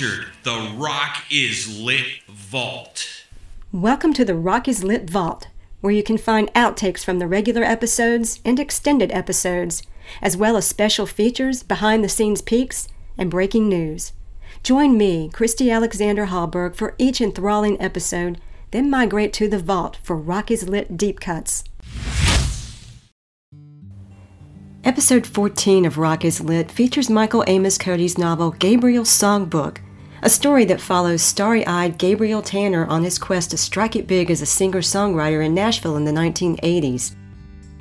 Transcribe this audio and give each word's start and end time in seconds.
Entered 0.00 0.26
the 0.44 0.74
Rock 0.76 1.24
is 1.28 1.76
Lit 1.80 2.22
Vault. 2.28 3.24
Welcome 3.72 4.12
to 4.12 4.24
the 4.24 4.36
Rock 4.36 4.68
is 4.68 4.84
Lit 4.84 5.10
Vault, 5.10 5.48
where 5.80 5.92
you 5.92 6.04
can 6.04 6.16
find 6.16 6.54
outtakes 6.54 7.04
from 7.04 7.18
the 7.18 7.26
regular 7.26 7.64
episodes 7.64 8.40
and 8.44 8.60
extended 8.60 9.10
episodes, 9.10 9.82
as 10.22 10.36
well 10.36 10.56
as 10.56 10.68
special 10.68 11.04
features, 11.04 11.64
behind 11.64 12.04
the 12.04 12.08
scenes 12.08 12.40
peeks, 12.40 12.86
and 13.16 13.28
breaking 13.28 13.68
news. 13.68 14.12
Join 14.62 14.96
me, 14.96 15.30
Christy 15.32 15.68
Alexander 15.68 16.26
Hallberg, 16.26 16.76
for 16.76 16.94
each 16.96 17.20
enthralling 17.20 17.80
episode, 17.82 18.40
then 18.70 18.88
migrate 18.88 19.32
to 19.32 19.48
the 19.48 19.58
vault 19.58 19.98
for 20.04 20.16
Rock 20.16 20.52
is 20.52 20.68
Lit 20.68 20.96
Deep 20.96 21.18
Cuts. 21.18 21.64
Episode 24.84 25.26
14 25.26 25.84
of 25.84 25.98
Rock 25.98 26.24
is 26.24 26.40
Lit 26.40 26.70
features 26.70 27.10
Michael 27.10 27.42
Amos 27.48 27.76
Cody's 27.76 28.16
novel 28.16 28.52
Gabriel's 28.52 29.10
Songbook, 29.10 29.78
a 30.22 30.30
story 30.30 30.64
that 30.64 30.80
follows 30.80 31.22
starry 31.22 31.66
eyed 31.66 31.98
Gabriel 31.98 32.42
Tanner 32.42 32.86
on 32.86 33.04
his 33.04 33.18
quest 33.18 33.50
to 33.50 33.56
strike 33.56 33.94
it 33.94 34.06
big 34.06 34.30
as 34.30 34.42
a 34.42 34.46
singer 34.46 34.80
songwriter 34.80 35.44
in 35.44 35.54
Nashville 35.54 35.96
in 35.96 36.04
the 36.04 36.12
1980s. 36.12 37.14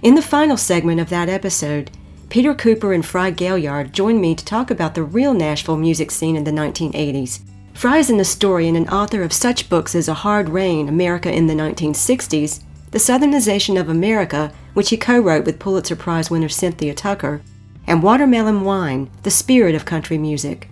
In 0.03 0.15
the 0.15 0.21
final 0.21 0.57
segment 0.57 0.99
of 0.99 1.09
that 1.09 1.29
episode, 1.29 1.89
Peter 2.29 2.53
Cooper 2.53 2.93
and 2.93 3.05
Frye 3.05 3.31
Gaillard 3.31 3.93
join 3.93 4.21
me 4.21 4.35
to 4.35 4.45
talk 4.45 4.69
about 4.69 4.93
the 4.93 5.03
real 5.03 5.33
Nashville 5.33 5.77
music 5.77 6.11
scene 6.11 6.35
in 6.35 6.43
the 6.43 6.51
1980s. 6.51 7.39
Frye 7.73 7.99
is 7.99 8.09
an 8.09 8.17
historian 8.17 8.75
and 8.75 8.89
author 8.89 9.23
of 9.23 9.31
such 9.31 9.69
books 9.69 9.95
as 9.95 10.07
A 10.07 10.13
Hard 10.13 10.49
Rain, 10.49 10.89
America 10.89 11.31
in 11.31 11.47
the 11.47 11.53
1960s, 11.53 12.63
The 12.91 12.99
Southernization 12.99 13.79
of 13.79 13.89
America, 13.89 14.51
which 14.73 14.89
he 14.89 14.97
co 14.97 15.19
wrote 15.19 15.45
with 15.45 15.59
Pulitzer 15.59 15.95
Prize 15.95 16.29
winner 16.29 16.49
Cynthia 16.49 16.93
Tucker, 16.93 17.41
and 17.87 18.03
Watermelon 18.03 18.61
Wine, 18.61 19.09
The 19.23 19.31
Spirit 19.31 19.73
of 19.73 19.85
Country 19.85 20.17
Music. 20.17 20.69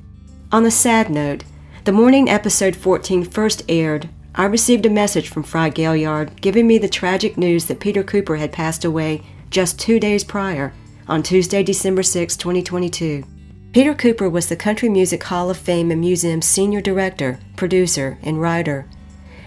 On 0.51 0.65
a 0.65 0.71
sad 0.71 1.09
note, 1.09 1.43
the 1.85 1.91
morning 1.91 2.27
episode 2.27 2.75
14 2.75 3.25
first 3.25 3.61
aired, 3.69 4.09
I 4.33 4.45
received 4.45 4.87
a 4.87 4.89
message 4.89 5.29
from 5.29 5.43
Frye 5.43 5.69
Gaillard 5.69 6.41
giving 6.41 6.65
me 6.65 6.79
the 6.79 6.89
tragic 6.89 7.37
news 7.37 7.65
that 7.65 7.79
Peter 7.79 8.01
Cooper 8.01 8.37
had 8.37 8.51
passed 8.51 8.83
away 8.83 9.21
just 9.51 9.79
two 9.79 9.99
days 9.99 10.23
prior, 10.23 10.73
on 11.07 11.21
Tuesday, 11.21 11.61
December 11.61 12.01
6, 12.01 12.37
2022. 12.37 13.23
Peter 13.71 13.93
Cooper 13.93 14.27
was 14.27 14.49
the 14.49 14.55
Country 14.55 14.89
Music 14.89 15.21
Hall 15.25 15.51
of 15.51 15.57
Fame 15.57 15.91
and 15.91 16.01
Museum's 16.01 16.47
senior 16.47 16.81
director, 16.81 17.37
producer, 17.55 18.17
and 18.23 18.41
writer. 18.41 18.87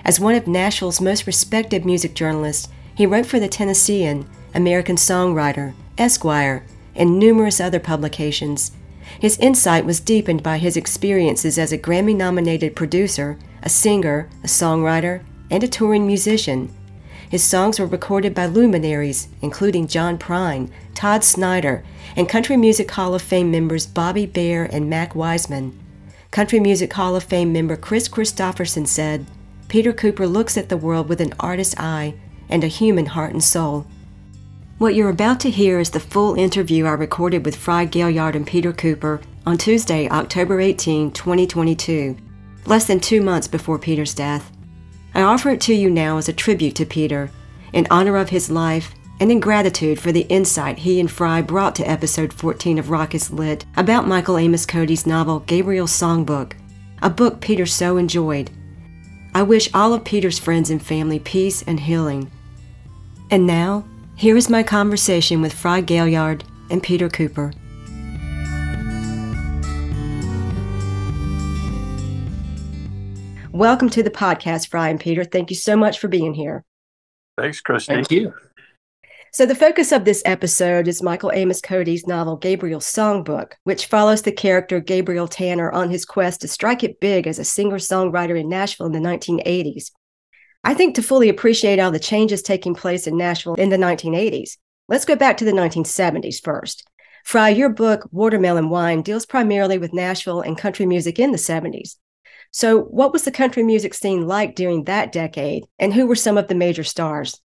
As 0.05 0.20
one 0.20 0.36
of 0.36 0.47
Nashville's 0.47 1.00
most 1.00 1.27
respected 1.27 1.84
music 1.84 2.14
journalists, 2.14 2.69
he 2.95 3.05
wrote 3.05 3.27
for 3.27 3.41
the 3.41 3.48
Tennessean, 3.48 4.28
American 4.55 4.95
Songwriter, 4.95 5.75
Esquire, 5.98 6.64
and 6.95 7.19
numerous 7.19 7.61
other 7.61 7.80
publications. 7.80 8.70
His 9.19 9.38
insight 9.38 9.84
was 9.84 10.00
deepened 10.00 10.42
by 10.42 10.58
his 10.58 10.77
experiences 10.77 11.58
as 11.58 11.72
a 11.72 11.78
Grammy 11.78 12.14
nominated 12.14 12.77
producer, 12.77 13.36
a 13.62 13.69
singer, 13.69 14.28
a 14.44 14.47
songwriter, 14.47 15.24
and 15.50 15.64
a 15.64 15.69
touring 15.69 16.06
musician. 16.06 16.72
His 17.28 17.42
songs 17.42 17.78
were 17.78 17.86
recorded 17.86 18.34
by 18.34 18.46
luminaries, 18.46 19.28
including 19.42 19.89
John 19.89 20.19
Prine, 20.19 20.70
Todd 20.94 21.24
Snider, 21.24 21.84
and 22.16 22.28
Country 22.28 22.56
Music 22.56 22.91
Hall 22.92 23.14
of 23.14 23.20
Fame 23.20 23.50
members 23.50 23.86
Bobby 23.86 24.24
Bare 24.24 24.64
and 24.64 24.89
Mac 24.89 25.14
Wiseman. 25.14 25.78
Country 26.30 26.61
Music 26.61 26.92
Hall 26.92 27.16
of 27.16 27.24
Fame 27.24 27.52
member 27.52 27.77
Kris 27.77 28.08
Kristofferson 28.08 28.86
said, 28.86 29.27
Peter 29.69 29.92
Cooper 29.92 30.27
looks 30.27 30.56
at 30.56 30.69
the 30.69 30.77
world 30.77 31.08
with 31.08 31.20
an 31.20 31.35
artist's 31.40 31.74
eye 31.77 32.14
and 32.48 32.64
a 32.64 32.68
human 32.68 33.06
heart 33.06 33.33
and 33.33 33.45
soul. 33.45 33.86
What 34.78 34.94
you're 34.94 35.11
about 35.11 35.40
to 35.40 35.50
hear 35.50 35.80
is 35.80 35.90
the 35.90 35.98
full 35.98 36.36
interview 36.36 36.86
I 36.86 36.92
recorded 36.92 37.44
with 37.44 37.56
Frye 37.56 37.84
Gaillard 37.84 38.36
and 38.36 38.46
Peter 38.46 38.72
Cooper 38.72 39.20
on 39.44 39.58
Tuesday, 39.58 40.08
October 40.08 40.61
18, 40.61 41.11
2022, 41.11 42.16
less 42.64 42.84
than 42.86 43.00
two 43.00 43.20
months 43.20 43.48
before 43.48 43.80
Peter's 43.80 44.14
death. 44.14 44.52
I 45.17 45.22
offer 45.22 45.50
it 45.50 45.61
to 45.62 45.74
you 45.74 45.90
now 45.90 46.17
as 46.17 46.28
a 46.28 46.33
tribute 46.33 46.77
to 46.77 46.86
Peter, 46.86 47.28
in 47.72 47.88
honor 47.90 48.17
of 48.18 48.28
his 48.28 48.52
life, 48.52 48.94
and 49.18 49.33
in 49.33 49.40
gratitude 49.40 49.98
for 49.98 50.12
the 50.12 50.28
insight 50.28 50.78
he 50.78 51.00
and 51.00 51.11
Frye 51.11 51.42
brought 51.42 51.74
to 51.74 51.90
episode 51.90 52.33
14 52.33 52.78
of 52.78 52.88
Rock 52.88 53.17
is 53.17 53.33
Lit 53.33 53.64
about 53.77 54.06
Michael 54.06 54.38
Amos 54.38 54.64
Cody's 54.64 55.08
novel 55.08 55.40
Gabriel's 55.40 55.90
Songbook, 55.90 56.52
a 57.02 57.11
book 57.11 57.40
Peter 57.40 57.67
so 57.67 57.96
enjoyed. 57.96 58.52
I 59.34 59.42
wish 59.42 59.74
all 59.74 59.92
of 59.92 60.05
Peter's 60.05 60.38
friends 60.38 60.70
and 60.70 60.80
family 60.80 61.18
peace 61.18 61.62
and 61.62 61.80
healing. 61.80 62.30
And 63.33 63.44
now, 63.44 63.84
here 64.18 64.36
is 64.36 64.51
my 64.51 64.64
conversation 64.64 65.40
with 65.40 65.52
Frye 65.52 65.80
Gaillard 65.80 66.42
and 66.70 66.83
Peter 66.83 67.08
Cooper. 67.08 67.52
Welcome 73.52 73.89
to 73.90 74.02
the 74.02 74.11
podcast, 74.11 74.70
Frye 74.70 74.89
and 74.89 74.98
Peter. 74.98 75.23
Thank 75.23 75.51
you 75.51 75.56
so 75.56 75.77
much 75.77 76.01
for 76.01 76.08
being 76.08 76.34
here. 76.34 76.64
Thanks, 77.39 77.61
Christy. 77.61 77.95
Thank 77.95 78.11
you. 78.11 78.34
So, 79.33 79.46
the 79.46 79.55
focus 79.55 79.92
of 79.92 80.05
this 80.05 80.23
episode 80.24 80.89
is 80.89 81.00
Michael 81.00 81.30
Amos 81.33 81.61
Cody's 81.61 82.08
novel 82.08 82.36
Gabriel's 82.36 82.92
Songbook, 82.92 83.52
which 83.62 83.86
follows 83.86 84.23
the 84.23 84.33
character 84.33 84.80
Gabriel 84.80 85.29
Tanner 85.29 85.70
on 85.70 85.90
his 85.90 86.05
quest 86.05 86.40
to 86.40 86.48
strike 86.48 86.83
it 86.83 86.98
big 86.98 87.29
as 87.29 87.39
a 87.39 87.45
singer 87.45 87.79
songwriter 87.79 88.39
in 88.39 88.48
Nashville 88.48 88.86
in 88.86 88.92
the 88.92 88.98
1980s. 88.98 89.92
I 90.68 90.74
think 90.74 90.95
to 90.96 91.02
fully 91.02 91.30
appreciate 91.30 91.79
all 91.79 91.90
the 91.90 91.98
changes 91.98 92.42
taking 92.42 92.74
place 92.74 93.06
in 93.06 93.17
Nashville 93.17 93.55
in 93.55 93.70
the 93.70 93.79
1980s, 93.79 94.58
let's 94.86 95.06
go 95.06 95.17
back 95.17 95.39
to 95.39 95.46
the 95.46 95.51
1970s 95.51 96.45
first. 96.45 96.86
Frye, 97.24 97.48
your 97.48 97.70
book, 97.70 98.06
Watermelon 98.12 98.68
Wine, 98.68 99.01
deals 99.01 99.24
primarily 99.24 99.79
with 99.79 99.95
Nashville 99.95 100.42
and 100.42 100.58
country 100.58 100.84
music 100.84 101.18
in 101.18 101.33
the 101.33 101.39
70s. 101.39 101.96
So, 102.51 102.83
what 102.83 103.14
was 103.14 103.23
the 103.23 103.30
country 103.30 103.62
music 103.62 103.95
scene 103.95 104.27
like 104.27 104.56
during 104.56 104.84
that 104.84 105.11
decade, 105.11 105.64
and 105.79 105.95
who 105.95 106.06
were 106.06 106.14
some 106.14 106.36
of 106.36 106.48
the 106.48 106.55
major 106.55 106.85
stars? 106.85 107.40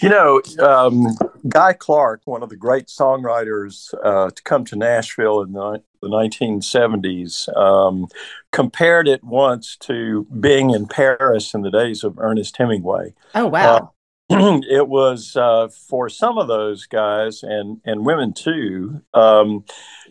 You 0.00 0.08
know, 0.08 0.40
um, 0.58 1.06
Guy 1.50 1.74
Clark, 1.74 2.22
one 2.24 2.42
of 2.42 2.48
the 2.48 2.56
great 2.56 2.86
songwriters 2.86 3.92
uh, 4.02 4.30
to 4.30 4.42
come 4.44 4.64
to 4.66 4.76
Nashville 4.76 5.42
in 5.42 5.52
the, 5.52 5.82
the 6.00 6.08
1970s, 6.08 7.54
um, 7.56 8.06
compared 8.52 9.08
it 9.08 9.22
once 9.24 9.76
to 9.76 10.26
being 10.40 10.70
in 10.70 10.86
Paris 10.86 11.54
in 11.54 11.62
the 11.62 11.70
days 11.70 12.04
of 12.04 12.18
Ernest 12.18 12.56
Hemingway. 12.56 13.14
Oh, 13.34 13.46
wow. 13.46 13.92
Uh, 14.30 14.60
it 14.68 14.88
was 14.88 15.36
uh, 15.36 15.68
for 15.68 16.08
some 16.08 16.36
of 16.36 16.48
those 16.48 16.86
guys 16.86 17.42
and, 17.42 17.80
and 17.84 18.04
women 18.04 18.32
too. 18.32 19.00
Um, 19.14 19.64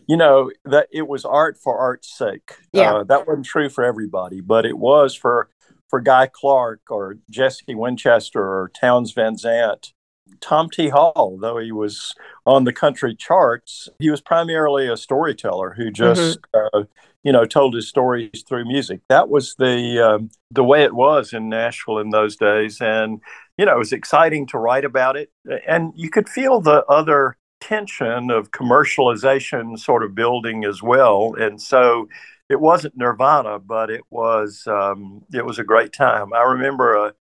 you 0.08 0.16
know 0.16 0.50
that 0.64 0.88
it 0.90 1.06
was 1.06 1.24
art 1.24 1.58
for 1.58 1.78
art's 1.78 2.16
sake. 2.16 2.54
Yeah, 2.72 2.94
uh, 2.94 3.04
that 3.04 3.28
wasn't 3.28 3.46
true 3.46 3.68
for 3.68 3.84
everybody, 3.84 4.40
but 4.40 4.64
it 4.64 4.78
was 4.78 5.14
for 5.14 5.50
for 5.88 6.00
Guy 6.00 6.26
Clark 6.26 6.80
or 6.90 7.18
Jesse 7.30 7.74
Winchester 7.74 8.42
or 8.42 8.70
Townes 8.74 9.12
Van 9.12 9.36
Zandt. 9.36 9.92
Tom 10.40 10.70
T. 10.70 10.88
Hall, 10.88 11.38
though 11.40 11.58
he 11.58 11.72
was 11.72 12.14
on 12.46 12.64
the 12.64 12.72
country 12.72 13.14
charts, 13.14 13.88
he 13.98 14.10
was 14.10 14.20
primarily 14.20 14.88
a 14.88 14.96
storyteller 14.96 15.74
who 15.76 15.90
just, 15.90 16.40
mm-hmm. 16.54 16.78
uh, 16.80 16.84
you 17.22 17.32
know, 17.32 17.44
told 17.44 17.74
his 17.74 17.88
stories 17.88 18.44
through 18.46 18.64
music. 18.66 19.00
That 19.08 19.28
was 19.28 19.54
the 19.56 20.00
um, 20.00 20.30
the 20.50 20.64
way 20.64 20.84
it 20.84 20.94
was 20.94 21.32
in 21.32 21.48
Nashville 21.48 21.98
in 21.98 22.10
those 22.10 22.36
days, 22.36 22.80
and 22.80 23.20
you 23.56 23.66
know, 23.66 23.74
it 23.74 23.78
was 23.78 23.92
exciting 23.92 24.46
to 24.48 24.58
write 24.58 24.84
about 24.84 25.16
it, 25.16 25.30
and 25.66 25.92
you 25.96 26.10
could 26.10 26.28
feel 26.28 26.60
the 26.60 26.84
other 26.86 27.36
tension 27.60 28.30
of 28.30 28.52
commercialization 28.52 29.78
sort 29.78 30.04
of 30.04 30.14
building 30.14 30.64
as 30.64 30.82
well, 30.82 31.34
and 31.38 31.60
so 31.60 32.08
it 32.48 32.60
wasn't 32.60 32.96
Nirvana, 32.96 33.58
but 33.58 33.90
it 33.90 34.02
was 34.10 34.66
um, 34.66 35.24
it 35.32 35.44
was 35.44 35.58
a 35.58 35.64
great 35.64 35.92
time. 35.92 36.32
I 36.32 36.42
remember 36.42 36.94
a 36.94 37.14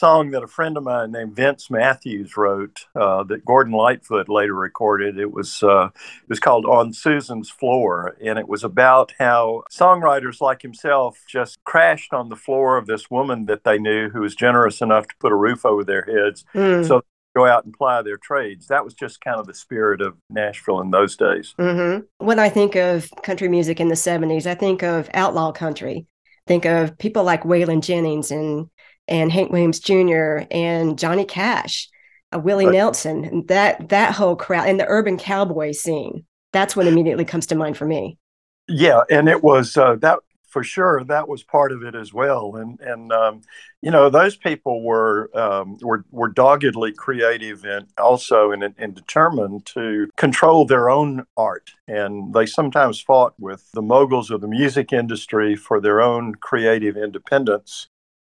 song 0.00 0.30
that 0.30 0.42
a 0.42 0.48
friend 0.48 0.78
of 0.78 0.82
mine 0.82 1.12
named 1.12 1.36
Vince 1.36 1.70
Matthews 1.70 2.34
wrote 2.34 2.86
uh, 2.94 3.22
that 3.24 3.44
Gordon 3.44 3.74
Lightfoot 3.74 4.30
later 4.30 4.54
recorded. 4.54 5.18
It 5.18 5.30
was 5.30 5.62
uh, 5.62 5.90
it 6.22 6.28
was 6.28 6.40
called 6.40 6.64
"On 6.64 6.94
Susan's 6.94 7.50
Floor," 7.50 8.16
and 8.24 8.38
it 8.38 8.48
was 8.48 8.64
about 8.64 9.12
how 9.18 9.62
songwriters 9.70 10.40
like 10.40 10.62
himself 10.62 11.18
just 11.28 11.62
crashed 11.64 12.14
on 12.14 12.30
the 12.30 12.36
floor 12.36 12.78
of 12.78 12.86
this 12.86 13.10
woman 13.10 13.44
that 13.44 13.64
they 13.64 13.78
knew 13.78 14.08
who 14.08 14.22
was 14.22 14.34
generous 14.34 14.80
enough 14.80 15.06
to 15.06 15.14
put 15.20 15.32
a 15.32 15.36
roof 15.36 15.66
over 15.66 15.84
their 15.84 16.04
heads, 16.04 16.46
mm. 16.54 16.86
so 16.86 17.02
go 17.36 17.46
out 17.46 17.66
and 17.66 17.74
ply 17.74 18.00
their 18.00 18.16
trades. 18.16 18.68
That 18.68 18.84
was 18.84 18.94
just 18.94 19.20
kind 19.20 19.38
of 19.38 19.46
the 19.46 19.54
spirit 19.54 20.00
of 20.00 20.16
Nashville 20.30 20.80
in 20.80 20.90
those 20.90 21.14
days. 21.14 21.54
Mm-hmm. 21.58 22.24
When 22.24 22.38
I 22.38 22.48
think 22.48 22.74
of 22.74 23.08
country 23.22 23.48
music 23.48 23.80
in 23.80 23.88
the 23.88 23.94
70s, 23.94 24.46
I 24.46 24.54
think 24.54 24.82
of 24.82 25.10
outlaw 25.14 25.52
country. 25.52 26.06
Think 26.46 26.64
of 26.64 26.98
people 26.98 27.22
like 27.22 27.44
Waylon 27.44 27.82
Jennings 27.82 28.32
and 28.32 28.68
and 29.10 29.30
Hank 29.32 29.50
Williams 29.50 29.80
Jr. 29.80 30.44
and 30.50 30.98
Johnny 30.98 31.24
Cash, 31.24 31.88
uh, 32.32 32.38
Willie 32.38 32.66
right. 32.66 32.74
Nelson, 32.74 33.44
that 33.48 33.90
that 33.90 34.14
whole 34.14 34.36
crowd 34.36 34.68
and 34.68 34.80
the 34.80 34.86
urban 34.88 35.18
cowboy 35.18 35.72
scene. 35.72 36.24
That's 36.52 36.74
what 36.74 36.86
immediately 36.86 37.24
comes 37.24 37.46
to 37.48 37.54
mind 37.54 37.76
for 37.76 37.86
me. 37.86 38.18
Yeah, 38.66 39.02
and 39.10 39.28
it 39.28 39.42
was 39.42 39.76
uh, 39.76 39.96
that 39.96 40.20
for 40.50 40.64
sure 40.64 41.02
that 41.04 41.28
was 41.28 41.42
part 41.42 41.72
of 41.72 41.82
it 41.82 41.94
as 41.94 42.12
well 42.12 42.56
and 42.56 42.80
and 42.80 43.12
um, 43.12 43.40
you 43.80 43.90
know 43.90 44.10
those 44.10 44.36
people 44.36 44.82
were 44.82 45.30
um, 45.34 45.78
were 45.80 46.04
were 46.10 46.28
doggedly 46.28 46.92
creative 46.92 47.64
and 47.64 47.86
also 47.96 48.50
and, 48.50 48.62
and 48.76 48.94
determined 48.94 49.64
to 49.64 50.08
control 50.16 50.66
their 50.66 50.90
own 50.90 51.24
art 51.36 51.70
and 51.86 52.34
they 52.34 52.46
sometimes 52.46 53.00
fought 53.00 53.32
with 53.38 53.70
the 53.72 53.82
moguls 53.82 54.30
of 54.30 54.40
the 54.40 54.48
music 54.48 54.92
industry 54.92 55.54
for 55.54 55.80
their 55.80 56.00
own 56.00 56.34
creative 56.34 56.96
independence 56.96 57.88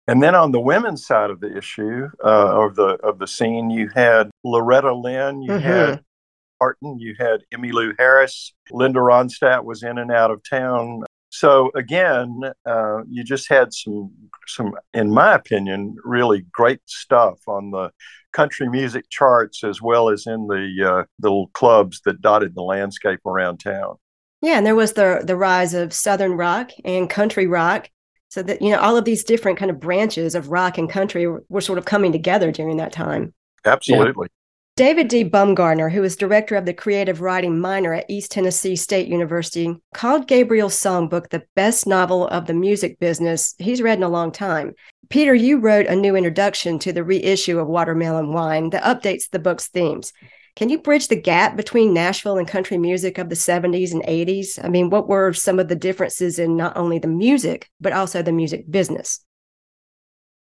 and 0.08 0.22
then 0.22 0.34
on 0.34 0.52
the 0.52 0.60
women's 0.60 1.06
side 1.06 1.30
of 1.30 1.40
the 1.40 1.56
issue 1.56 2.08
uh, 2.24 2.64
of 2.64 2.76
the 2.76 2.96
of 3.02 3.18
the 3.18 3.26
scene 3.26 3.70
you 3.70 3.88
had 3.94 4.30
loretta 4.44 4.94
lynn 4.94 5.42
you 5.42 5.50
mm-hmm. 5.50 5.66
had 5.66 6.00
Martin, 6.58 6.98
you 6.98 7.14
had 7.18 7.42
Emmylou 7.52 7.92
Harris, 7.98 8.54
Linda 8.70 8.98
Ronstadt 8.98 9.64
was 9.64 9.82
in 9.82 9.98
and 9.98 10.10
out 10.10 10.30
of 10.30 10.40
town 10.48 11.02
so 11.36 11.70
again, 11.74 12.40
uh, 12.64 13.02
you 13.10 13.22
just 13.22 13.48
had 13.48 13.74
some 13.74 14.10
some, 14.46 14.72
in 14.94 15.12
my 15.12 15.34
opinion, 15.34 15.96
really 16.02 16.46
great 16.50 16.80
stuff 16.86 17.40
on 17.46 17.72
the 17.72 17.90
country 18.32 18.68
music 18.68 19.04
charts 19.10 19.62
as 19.62 19.82
well 19.82 20.08
as 20.08 20.26
in 20.26 20.46
the 20.46 20.90
uh, 20.90 21.04
little 21.20 21.48
clubs 21.48 22.00
that 22.06 22.22
dotted 22.22 22.54
the 22.54 22.62
landscape 22.62 23.20
around 23.26 23.58
town. 23.58 23.96
Yeah, 24.40 24.56
and 24.58 24.66
there 24.66 24.74
was 24.74 24.94
the 24.94 25.22
the 25.24 25.36
rise 25.36 25.74
of 25.74 25.92
southern 25.92 26.32
rock 26.32 26.70
and 26.84 27.10
country 27.10 27.46
rock. 27.46 27.90
So 28.28 28.42
that 28.42 28.60
you 28.60 28.70
know, 28.70 28.80
all 28.80 28.96
of 28.96 29.04
these 29.04 29.24
different 29.24 29.58
kind 29.58 29.70
of 29.70 29.80
branches 29.80 30.34
of 30.34 30.50
rock 30.50 30.78
and 30.78 30.90
country 30.90 31.26
were, 31.26 31.44
were 31.48 31.60
sort 31.60 31.78
of 31.78 31.84
coming 31.84 32.12
together 32.12 32.50
during 32.50 32.76
that 32.78 32.92
time. 32.92 33.32
Absolutely. 33.64 34.28
David 34.76 35.08
D. 35.08 35.24
Bumgardner, 35.24 35.90
who 35.90 36.04
is 36.04 36.16
director 36.16 36.54
of 36.54 36.66
the 36.66 36.74
creative 36.74 37.22
writing 37.22 37.58
minor 37.58 37.94
at 37.94 38.10
East 38.10 38.30
Tennessee 38.30 38.76
State 38.76 39.08
University, 39.08 39.74
called 39.94 40.28
Gabriel's 40.28 40.78
songbook 40.78 41.30
the 41.30 41.44
best 41.54 41.86
novel 41.86 42.28
of 42.28 42.46
the 42.46 42.52
music 42.52 42.98
business 42.98 43.54
he's 43.56 43.80
read 43.80 43.96
in 43.96 44.04
a 44.04 44.08
long 44.08 44.30
time. 44.30 44.74
Peter, 45.08 45.34
you 45.34 45.60
wrote 45.60 45.86
a 45.86 45.96
new 45.96 46.14
introduction 46.14 46.78
to 46.80 46.92
the 46.92 47.04
reissue 47.04 47.58
of 47.58 47.68
Watermelon 47.68 48.34
Wine 48.34 48.68
that 48.70 48.82
updates 48.82 49.30
the 49.30 49.38
book's 49.38 49.68
themes. 49.68 50.12
Can 50.56 50.70
you 50.70 50.78
bridge 50.78 51.08
the 51.08 51.20
gap 51.20 51.56
between 51.56 51.94
Nashville 51.94 52.38
and 52.38 52.48
country 52.48 52.78
music 52.78 53.18
of 53.18 53.28
the 53.28 53.34
70s 53.34 53.92
and 53.92 54.02
80s? 54.02 54.64
I 54.64 54.68
mean, 54.68 54.90
what 54.90 55.06
were 55.06 55.32
some 55.32 55.58
of 55.58 55.68
the 55.68 55.76
differences 55.76 56.38
in 56.38 56.56
not 56.56 56.76
only 56.76 56.98
the 56.98 57.08
music, 57.08 57.70
but 57.80 57.92
also 57.92 58.22
the 58.22 58.32
music 58.32 58.70
business? 58.70 59.20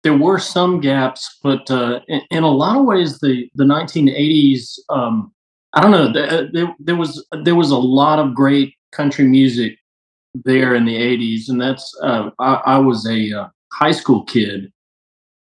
there 0.04 0.16
were 0.16 0.38
some 0.38 0.80
gaps, 0.80 1.38
but 1.42 1.68
uh, 1.70 2.00
in, 2.08 2.20
in, 2.30 2.42
a 2.44 2.50
lot 2.50 2.76
of 2.76 2.84
ways, 2.84 3.18
the 3.18 3.48
the 3.56 3.64
1980s. 3.64 4.78
Um, 4.90 5.32
I 5.72 5.80
don't 5.80 5.90
know. 5.90 6.12
There, 6.12 6.48
there, 6.52 6.76
there, 6.78 6.94
was 6.94 7.26
there 7.42 7.56
was 7.56 7.70
a 7.70 7.76
lot 7.76 8.20
of 8.20 8.34
great 8.34 8.74
country 8.92 9.24
music 9.24 9.76
there 10.44 10.74
in 10.74 10.84
the 10.84 10.94
80s, 10.94 11.48
and 11.48 11.60
that's 11.60 11.98
uh, 12.02 12.30
I, 12.38 12.54
I, 12.66 12.78
was 12.78 13.08
a 13.08 13.32
uh, 13.32 13.48
high 13.72 13.92
school 13.92 14.24
kid 14.24 14.70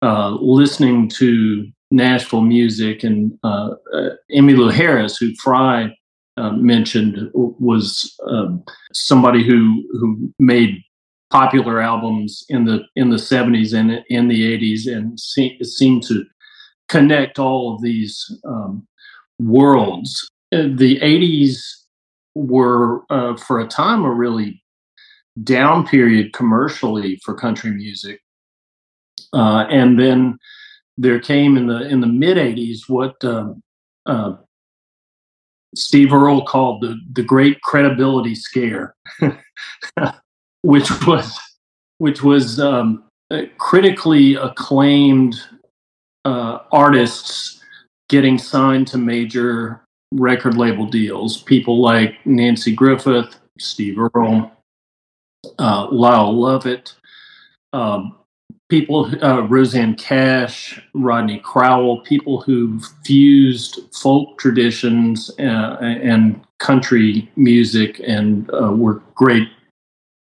uh, 0.03 0.29
listening 0.39 1.09
to 1.09 1.67
Nashville 1.93 2.41
music, 2.41 3.03
and 3.03 3.37
uh, 3.43 3.69
uh, 3.93 4.09
Emmylou 4.31 4.71
Harris, 4.71 5.17
who 5.17 5.33
Frye 5.35 5.95
mentioned, 6.37 7.29
was 7.33 8.13
um, 8.27 8.63
somebody 8.91 9.43
who 9.43 9.83
who 9.93 10.33
made 10.39 10.81
popular 11.29 11.81
albums 11.81 12.45
in 12.49 12.65
the 12.65 12.83
in 12.95 13.09
the 13.09 13.17
70s 13.17 13.77
and 13.77 14.03
in 14.09 14.27
the 14.27 14.57
80s 14.57 14.87
and 14.87 15.19
se- 15.19 15.59
seemed 15.63 16.03
to 16.03 16.23
connect 16.89 17.39
all 17.39 17.73
of 17.73 17.81
these 17.81 18.31
um, 18.45 18.87
worlds. 19.39 20.29
Uh, 20.53 20.69
the 20.75 20.99
80s 20.99 21.59
were 22.35 23.01
uh, 23.09 23.35
for 23.37 23.59
a 23.59 23.67
time 23.67 24.03
a 24.05 24.11
really 24.11 24.61
down 25.43 25.85
period 25.87 26.33
commercially 26.33 27.19
for 27.23 27.33
country 27.33 27.71
music 27.71 28.21
uh, 29.33 29.65
and 29.69 29.99
then 29.99 30.37
there 30.97 31.19
came 31.19 31.57
in 31.57 31.67
the 31.67 31.87
in 31.87 31.99
the 31.99 32.07
mid 32.07 32.37
80s 32.37 32.87
what 32.87 33.23
um, 33.23 33.61
uh, 34.05 34.35
Steve 35.75 36.13
Earle 36.13 36.45
called 36.45 36.81
the 36.81 36.99
the 37.13 37.23
great 37.23 37.61
credibility 37.61 38.35
scare 38.35 38.95
which 40.61 40.89
was 41.05 41.39
which 41.97 42.23
was 42.23 42.59
um, 42.59 43.03
critically 43.57 44.35
acclaimed 44.35 45.35
uh, 46.25 46.59
artists 46.71 47.61
getting 48.09 48.37
signed 48.37 48.87
to 48.87 48.97
major 48.97 49.85
record 50.11 50.57
label 50.57 50.85
deals. 50.85 51.41
People 51.43 51.81
like 51.81 52.15
Nanci 52.25 52.75
Griffith, 52.75 53.35
Steve 53.59 53.97
Earle, 53.97 54.51
uh, 55.59 55.87
Lyle 55.91 56.33
Lovett, 56.33 56.95
um, 57.73 58.17
people, 58.69 59.11
uh, 59.23 59.41
Rosanne 59.47 59.95
Cash, 59.95 60.81
Rodney 60.93 61.39
Crowell, 61.39 62.01
people 62.01 62.41
who 62.41 62.79
fused 63.05 63.79
folk 63.93 64.37
traditions 64.37 65.29
uh, 65.39 65.77
and 65.81 66.41
country 66.59 67.29
music 67.35 68.01
and 68.05 68.49
uh, 68.53 68.71
were 68.71 69.01
great 69.15 69.47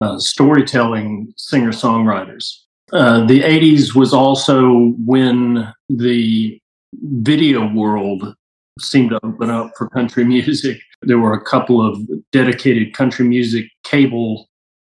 uh, 0.01 0.19
storytelling 0.19 1.33
singer 1.37 1.73
songwriters. 1.73 2.61
Uh, 2.93 3.27
the 3.27 3.41
80s 3.41 3.95
was 3.95 4.13
also 4.13 4.95
when 5.05 5.73
the 5.89 6.61
video 6.93 7.67
world 7.73 8.35
seemed 8.79 9.11
to 9.11 9.21
open 9.25 9.51
up 9.51 9.73
for 9.77 9.89
country 9.89 10.25
music. 10.37 10.79
There 11.03 11.19
were 11.19 11.35
a 11.35 11.45
couple 11.45 11.87
of 11.87 11.99
dedicated 12.33 12.95
country 12.95 13.27
music 13.27 13.67
cable 13.85 14.49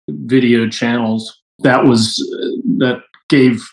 video 0.10 0.68
channels. 0.68 1.42
That 1.60 1.86
was 1.86 2.19
uh, 2.42 2.48
that 2.80 3.04
gave 3.33 3.68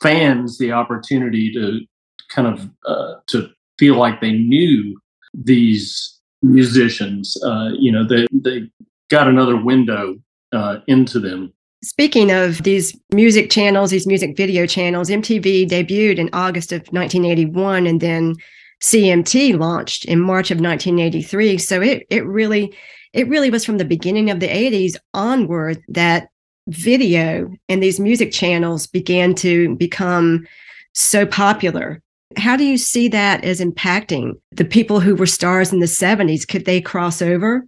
fans 0.00 0.56
the 0.58 0.70
opportunity 0.70 1.52
to 1.52 1.80
kind 2.28 2.46
of 2.46 2.70
uh, 2.86 3.14
to 3.26 3.48
feel 3.76 3.96
like 3.96 4.20
they 4.20 4.32
knew 4.32 4.96
these 5.34 6.20
musicians. 6.42 7.36
Uh, 7.44 7.70
you 7.76 7.90
know, 7.90 8.06
they 8.06 8.26
they 8.32 8.70
got 9.10 9.26
another 9.26 9.56
window 9.56 10.14
uh, 10.52 10.76
into 10.86 11.18
them. 11.18 11.52
Speaking 11.82 12.30
of 12.30 12.62
these 12.62 12.96
music 13.12 13.50
channels, 13.50 13.90
these 13.90 14.06
music 14.06 14.36
video 14.36 14.64
channels, 14.66 15.08
MTV 15.08 15.68
debuted 15.68 16.18
in 16.18 16.30
August 16.32 16.72
of 16.72 16.80
1981 16.90 17.86
and 17.86 18.00
then 18.00 18.34
CMT 18.82 19.58
launched 19.58 20.04
in 20.04 20.20
March 20.20 20.50
of 20.50 20.60
1983. 20.60 21.58
So 21.58 21.80
it 21.80 22.06
it 22.10 22.24
really 22.26 22.72
it 23.12 23.26
really 23.28 23.50
was 23.50 23.64
from 23.64 23.78
the 23.78 23.84
beginning 23.84 24.30
of 24.30 24.38
the 24.38 24.48
80s 24.48 24.94
onward 25.14 25.82
that 25.88 26.28
video 26.68 27.50
and 27.68 27.82
these 27.82 28.00
music 28.00 28.32
channels 28.32 28.86
began 28.86 29.34
to 29.36 29.74
become 29.76 30.46
so 30.94 31.26
popular. 31.26 32.00
How 32.36 32.56
do 32.56 32.64
you 32.64 32.78
see 32.78 33.08
that 33.08 33.44
as 33.44 33.60
impacting 33.60 34.34
the 34.52 34.64
people 34.64 35.00
who 35.00 35.14
were 35.14 35.26
stars 35.26 35.72
in 35.72 35.80
the 35.80 35.86
70s? 35.86 36.46
Could 36.46 36.64
they 36.64 36.80
cross 36.80 37.20
over? 37.20 37.66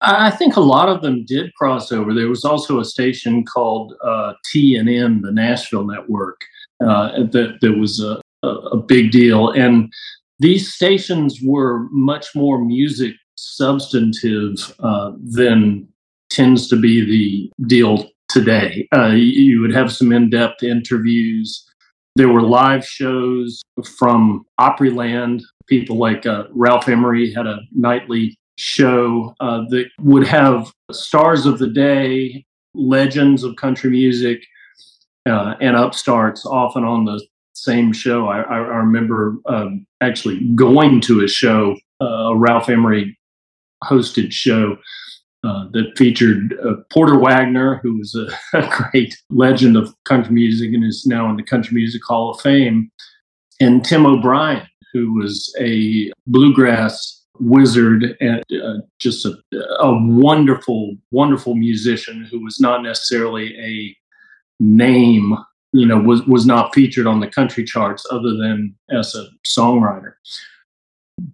I 0.00 0.30
think 0.30 0.56
a 0.56 0.60
lot 0.60 0.88
of 0.88 1.02
them 1.02 1.24
did 1.24 1.52
cross 1.54 1.90
over. 1.90 2.14
There 2.14 2.28
was 2.28 2.44
also 2.44 2.78
a 2.78 2.84
station 2.84 3.44
called 3.44 3.94
uh, 4.04 4.34
TNN, 4.46 5.22
the 5.22 5.32
Nashville 5.32 5.84
Network, 5.84 6.40
uh, 6.80 7.24
that, 7.32 7.58
that 7.60 7.72
was 7.72 8.00
a, 8.00 8.20
a, 8.46 8.76
big 8.76 9.10
deal. 9.10 9.50
And 9.50 9.92
these 10.38 10.72
stations 10.72 11.40
were 11.42 11.88
much 11.90 12.28
more 12.36 12.64
music 12.64 13.14
substantive 13.34 14.54
uh, 14.78 15.12
than 15.20 15.88
tends 16.30 16.68
to 16.68 16.76
be 16.76 17.04
the 17.04 17.66
deal 17.66 18.08
today. 18.28 18.86
Uh, 18.94 19.08
you 19.08 19.60
would 19.60 19.74
have 19.74 19.92
some 19.92 20.12
in 20.12 20.30
depth 20.30 20.62
interviews. 20.62 21.64
There 22.16 22.28
were 22.28 22.42
live 22.42 22.84
shows 22.84 23.62
from 23.98 24.44
Opryland. 24.60 25.42
People 25.66 25.96
like 25.98 26.26
uh, 26.26 26.44
Ralph 26.50 26.88
Emery 26.88 27.32
had 27.32 27.46
a 27.46 27.60
nightly 27.72 28.36
show 28.56 29.34
uh, 29.40 29.62
that 29.68 29.86
would 30.00 30.26
have 30.26 30.72
stars 30.90 31.46
of 31.46 31.58
the 31.58 31.68
day, 31.68 32.44
legends 32.74 33.44
of 33.44 33.56
country 33.56 33.90
music, 33.90 34.44
uh, 35.26 35.54
and 35.60 35.76
upstarts 35.76 36.44
often 36.44 36.84
on 36.84 37.04
the 37.04 37.24
same 37.54 37.92
show. 37.92 38.28
I, 38.28 38.40
I, 38.40 38.56
I 38.56 38.76
remember 38.78 39.36
um, 39.46 39.86
actually 40.00 40.40
going 40.54 41.00
to 41.02 41.22
a 41.22 41.28
show, 41.28 41.76
uh, 42.00 42.04
a 42.04 42.36
Ralph 42.36 42.68
Emery 42.68 43.16
hosted 43.84 44.32
show. 44.32 44.76
Uh, 45.48 45.66
that 45.70 45.96
featured 45.96 46.54
uh, 46.62 46.74
Porter 46.90 47.18
Wagoner, 47.18 47.80
who 47.82 47.96
was 47.96 48.14
a, 48.14 48.28
a, 48.58 48.68
great 48.68 49.16
legend 49.30 49.78
of 49.78 49.94
country 50.04 50.34
music 50.34 50.74
and 50.74 50.84
is 50.84 51.06
now 51.06 51.30
in 51.30 51.36
the 51.36 51.42
Country 51.42 51.74
Music 51.74 52.02
Hall 52.04 52.32
of 52.32 52.40
Fame, 52.42 52.90
and 53.58 53.82
Tim 53.82 54.04
O'Brien, 54.04 54.66
who 54.92 55.14
was 55.14 55.54
a 55.58 56.12
bluegrass 56.26 57.24
wizard 57.40 58.14
and 58.20 58.42
uh, 58.62 58.82
just 58.98 59.24
a, 59.24 59.38
a 59.80 59.96
wonderful, 60.06 60.96
wonderful 61.12 61.54
musician 61.54 62.28
who 62.30 62.44
was 62.44 62.60
not 62.60 62.82
necessarily 62.82 63.56
a 63.58 63.96
name, 64.60 65.34
you 65.72 65.86
know, 65.86 65.98
was, 65.98 66.22
was 66.26 66.44
not 66.44 66.74
featured 66.74 67.06
on 67.06 67.20
the 67.20 67.28
country 67.28 67.64
charts 67.64 68.04
other 68.10 68.36
than 68.36 68.76
as 68.90 69.14
a 69.14 69.26
songwriter. 69.46 70.12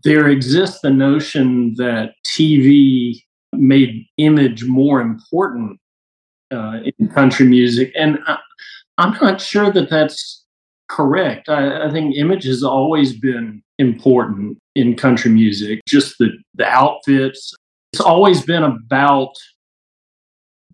There 0.05 0.29
exists 0.29 0.81
the 0.83 0.91
notion 0.91 1.75
that 1.79 2.13
TV 2.25 3.24
made 3.59 4.07
image 4.19 4.65
more 4.65 5.01
important 5.01 5.79
uh, 6.51 6.81
in 6.99 7.09
country 7.09 7.47
music, 7.47 7.93
and 7.97 8.19
I, 8.27 8.39
am 8.99 9.17
not 9.21 9.41
sure 9.41 9.71
that 9.71 9.91
that's 9.91 10.45
correct. 10.89 11.49
I, 11.49 11.87
I, 11.87 11.91
think 11.91 12.17
image 12.17 12.45
has 12.45 12.63
always 12.63 13.19
been 13.19 13.63
important 13.79 14.59
in 14.75 14.97
country 14.97 15.31
music. 15.31 15.81
Just 15.89 16.19
the 16.19 16.31
the 16.55 16.67
outfits. 16.67 17.55
It's 17.93 18.01
always 18.01 18.43
been 18.43 18.63
about 18.63 19.35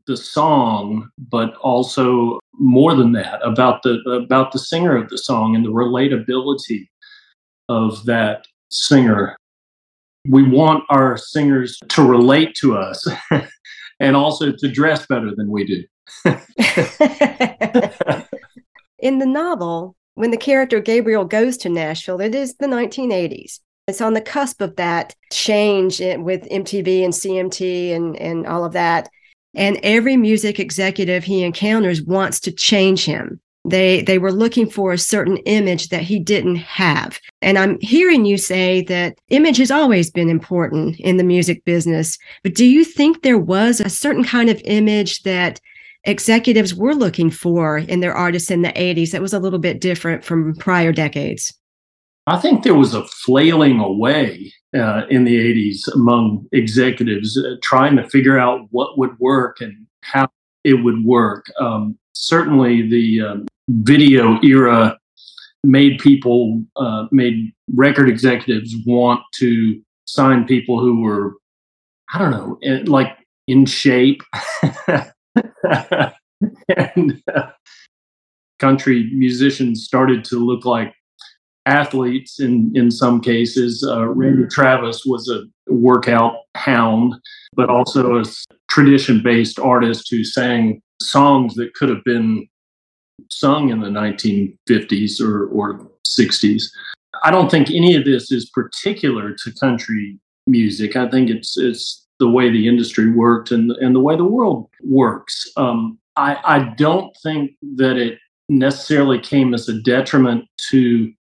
the 0.06 0.16
song, 0.16 1.08
but 1.18 1.54
also 1.56 2.40
more 2.54 2.94
than 2.94 3.12
that 3.12 3.40
about 3.42 3.82
the 3.82 4.00
about 4.10 4.52
the 4.52 4.58
singer 4.58 4.96
of 4.96 5.08
the 5.08 5.18
song 5.18 5.54
and 5.54 5.64
the 5.64 5.70
relatability 5.70 6.88
of 7.68 8.04
that 8.04 8.46
singer. 8.70 9.36
We 10.28 10.42
want 10.42 10.84
our 10.90 11.16
singers 11.16 11.78
to 11.90 12.02
relate 12.02 12.54
to 12.56 12.76
us 12.76 13.06
and 14.00 14.16
also 14.16 14.52
to 14.52 14.68
dress 14.68 15.06
better 15.06 15.34
than 15.34 15.50
we 15.50 15.64
do. 15.64 15.84
In 18.98 19.18
the 19.18 19.26
novel, 19.26 19.96
when 20.14 20.30
the 20.30 20.36
character 20.36 20.80
Gabriel 20.80 21.24
goes 21.24 21.56
to 21.58 21.68
Nashville, 21.68 22.20
it 22.20 22.34
is 22.34 22.56
the 22.56 22.66
1980s. 22.66 23.60
It's 23.88 24.00
on 24.00 24.14
the 24.14 24.20
cusp 24.20 24.60
of 24.60 24.76
that 24.76 25.14
change 25.32 26.00
with 26.00 26.48
MTV 26.48 27.04
and 27.04 27.12
CMT 27.12 27.94
and, 27.94 28.16
and 28.16 28.46
all 28.46 28.64
of 28.64 28.72
that. 28.74 29.08
And 29.54 29.80
every 29.82 30.16
music 30.16 30.60
executive 30.60 31.24
he 31.24 31.42
encounters 31.42 32.02
wants 32.02 32.38
to 32.40 32.52
change 32.52 33.04
him. 33.04 33.40
They 33.64 34.02
they 34.02 34.18
were 34.18 34.32
looking 34.32 34.70
for 34.70 34.92
a 34.92 34.98
certain 34.98 35.36
image 35.38 35.88
that 35.88 36.02
he 36.02 36.18
didn't 36.18 36.56
have. 36.56 37.20
And 37.42 37.58
I'm 37.58 37.78
hearing 37.80 38.24
you 38.24 38.38
say 38.38 38.82
that 38.84 39.18
image 39.28 39.58
has 39.58 39.70
always 39.70 40.10
been 40.10 40.30
important 40.30 40.98
in 41.00 41.18
the 41.18 41.24
music 41.24 41.64
business. 41.64 42.18
But 42.42 42.54
do 42.54 42.64
you 42.64 42.84
think 42.84 43.22
there 43.22 43.38
was 43.38 43.80
a 43.80 43.90
certain 43.90 44.24
kind 44.24 44.48
of 44.48 44.62
image 44.64 45.22
that 45.24 45.60
executives 46.04 46.74
were 46.74 46.94
looking 46.94 47.30
for 47.30 47.78
in 47.78 48.00
their 48.00 48.14
artists 48.14 48.50
in 48.50 48.62
the 48.62 48.72
80s 48.72 49.10
that 49.10 49.20
was 49.20 49.34
a 49.34 49.38
little 49.38 49.58
bit 49.58 49.80
different 49.80 50.24
from 50.24 50.54
prior 50.54 50.92
decades? 50.92 51.52
I 52.26 52.38
think 52.38 52.62
there 52.62 52.74
was 52.74 52.94
a 52.94 53.06
flailing 53.08 53.80
away 53.80 54.52
uh, 54.74 55.02
in 55.10 55.24
the 55.24 55.36
80s 55.36 55.92
among 55.94 56.46
executives 56.52 57.36
uh, 57.36 57.56
trying 57.62 57.96
to 57.96 58.08
figure 58.08 58.38
out 58.38 58.68
what 58.70 58.96
would 58.98 59.18
work 59.18 59.60
and 59.60 59.86
how 60.02 60.28
it 60.64 60.74
would 60.74 61.04
work. 61.04 61.50
Um, 61.58 61.98
certainly, 62.14 62.88
the 62.88 63.20
um, 63.20 63.46
video 63.68 64.40
era 64.42 64.98
made 65.62 65.98
people, 65.98 66.62
uh, 66.76 67.06
made 67.10 67.52
record 67.74 68.08
executives 68.08 68.74
want 68.86 69.20
to 69.34 69.80
sign 70.06 70.46
people 70.46 70.80
who 70.80 71.00
were, 71.02 71.34
I 72.12 72.18
don't 72.18 72.30
know, 72.30 72.58
eh, 72.62 72.82
like 72.86 73.16
in 73.46 73.66
shape. 73.66 74.22
and 76.76 77.22
uh, 77.34 77.50
country 78.58 79.10
musicians 79.14 79.84
started 79.84 80.24
to 80.24 80.36
look 80.36 80.64
like 80.64 80.94
athletes 81.66 82.40
in 82.40 82.72
in 82.74 82.90
some 82.90 83.20
cases. 83.20 83.86
Uh, 83.86 84.06
Randy 84.06 84.46
Travis 84.48 85.02
was 85.04 85.28
a 85.28 85.42
workout 85.72 86.34
hound, 86.56 87.14
but 87.54 87.68
also 87.68 88.20
a 88.20 88.24
tradition 88.68 89.22
based 89.22 89.58
artist 89.58 90.08
who 90.10 90.24
sang 90.24 90.80
songs 91.02 91.54
that 91.54 91.74
could 91.74 91.88
have 91.88 92.04
been 92.04 92.48
sung 93.30 93.70
in 93.70 93.80
the 93.80 93.88
1950s 93.88 95.20
or, 95.20 95.46
or 95.48 95.90
60s. 96.06 96.64
I 97.22 97.30
don't 97.30 97.50
think 97.50 97.70
any 97.70 97.94
of 97.96 98.04
this 98.04 98.32
is 98.32 98.50
particular 98.50 99.34
to 99.34 99.52
country 99.60 100.18
music. 100.46 100.96
I 100.96 101.08
think 101.10 101.28
it's 101.28 101.56
it's 101.58 102.06
the 102.18 102.28
way 102.28 102.50
the 102.50 102.66
industry 102.68 103.10
worked 103.10 103.50
and 103.50 103.72
and 103.72 103.94
the 103.94 104.00
way 104.00 104.16
the 104.16 104.24
world 104.24 104.68
works. 104.82 105.50
Um, 105.56 105.98
I, 106.16 106.36
I 106.44 106.58
don't 106.76 107.16
think 107.22 107.52
that 107.76 107.96
it 107.96 108.18
necessarily 108.48 109.18
came 109.18 109.54
as 109.54 109.68
a 109.68 109.80
detriment 109.80 110.44
to 110.70 111.12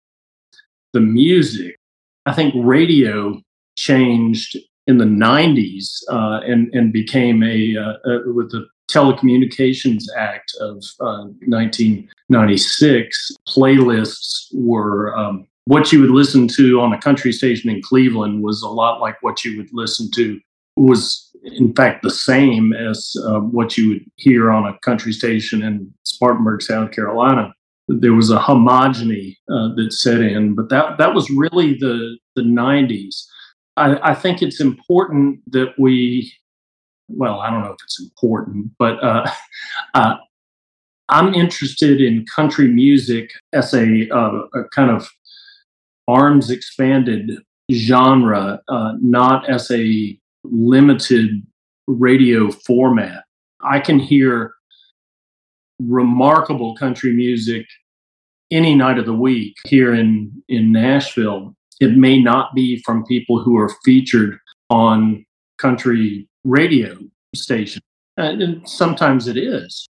the 0.94 1.00
music. 1.00 1.78
I 2.26 2.34
think 2.34 2.54
radio 2.58 3.40
changed 3.78 4.58
in 4.88 4.98
the 4.98 5.06
90s 5.06 6.02
uh, 6.12 6.42
and, 6.46 6.74
and 6.74 6.92
became 6.92 7.44
a, 7.44 7.78
uh, 7.78 8.10
uh, 8.10 8.20
with 8.34 8.52
the 8.52 8.68
Telecommunications 8.94 10.04
Act 10.18 10.54
of 10.60 10.84
1996, 11.00 13.32
uh, 13.32 13.52
playlists 13.52 14.48
were 14.54 15.16
um, 15.16 15.48
what 15.66 15.92
you 15.92 16.02
would 16.02 16.10
listen 16.10 16.48
to 16.48 16.82
on 16.82 16.94
a 16.94 17.02
country 17.02 17.32
station 17.32 17.70
in 17.70 17.82
Cleveland 17.82 18.44
was 18.44 18.62
a 18.62 18.70
lot 18.70 19.00
like 19.00 19.22
what 19.22 19.46
you 19.46 19.58
would 19.58 19.70
listen 19.72 20.10
to 20.16 20.40
was 20.76 21.32
in 21.44 21.74
fact 21.76 22.04
the 22.04 22.10
same 22.10 22.74
as 22.74 23.16
uh, 23.26 23.40
what 23.40 23.78
you 23.78 23.90
would 23.90 24.06
hear 24.16 24.52
on 24.52 24.66
a 24.66 24.78
country 24.80 25.14
station 25.14 25.62
in 25.62 25.94
Spartanburg, 26.04 26.62
South 26.62 26.92
Carolina 26.92 27.54
there 27.90 28.14
was 28.14 28.32
a 28.32 28.38
homogeny 28.38 29.36
uh, 29.52 29.74
that 29.76 29.92
set 29.92 30.22
in, 30.22 30.54
but 30.54 30.70
that 30.70 30.98
that 30.98 31.14
was 31.14 31.30
really 31.32 31.74
the 31.76 32.18
the 32.36 32.44
90s. 32.44 33.24
I, 33.76 34.12
I, 34.12 34.14
think 34.14 34.42
it's 34.42 34.60
important 34.60 35.40
that 35.52 35.74
we, 35.78 36.34
well, 37.10 37.40
I 37.40 37.50
don't 37.50 37.64
know 37.64 37.72
if 37.72 37.78
it's 37.84 38.00
important, 38.02 38.72
but 38.78 39.04
uh, 39.04 39.30
uh, 39.94 40.16
I'm 41.10 41.34
interested 41.34 42.02
in 42.02 42.26
country 42.26 42.68
music 42.68 43.32
as 43.54 43.74
a, 43.74 44.10
uh, 44.12 44.46
a 44.54 44.64
kind 44.70 44.92
of 44.92 45.10
arms 46.08 46.50
expanded 46.50 47.32
genre, 47.72 48.62
uh, 48.68 48.94
not 49.02 49.50
as 49.50 49.70
a 49.72 50.18
limited 50.44 51.46
radio 51.88 52.52
format. 52.52 53.24
I 53.62 53.80
can 53.80 54.00
hear 54.00 54.54
remarkable 55.82 56.76
country 56.76 57.14
music 57.14 57.66
any 58.52 58.76
night 58.76 58.98
of 58.98 59.06
the 59.06 59.14
week 59.14 59.56
here 59.66 59.94
in 59.94 60.32
in 60.50 60.72
Nashville. 60.72 61.56
It 61.80 61.96
may 61.96 62.22
not 62.22 62.54
be 62.54 62.82
from 62.86 63.06
people 63.06 63.42
who 63.42 63.58
are 63.58 63.72
featured 63.84 64.38
on 64.70 65.26
country 65.58 66.29
radio 66.44 66.98
stations. 67.36 67.84
And 68.18 68.68
sometimes 68.68 69.28
it 69.28 69.38
is. 69.38 69.88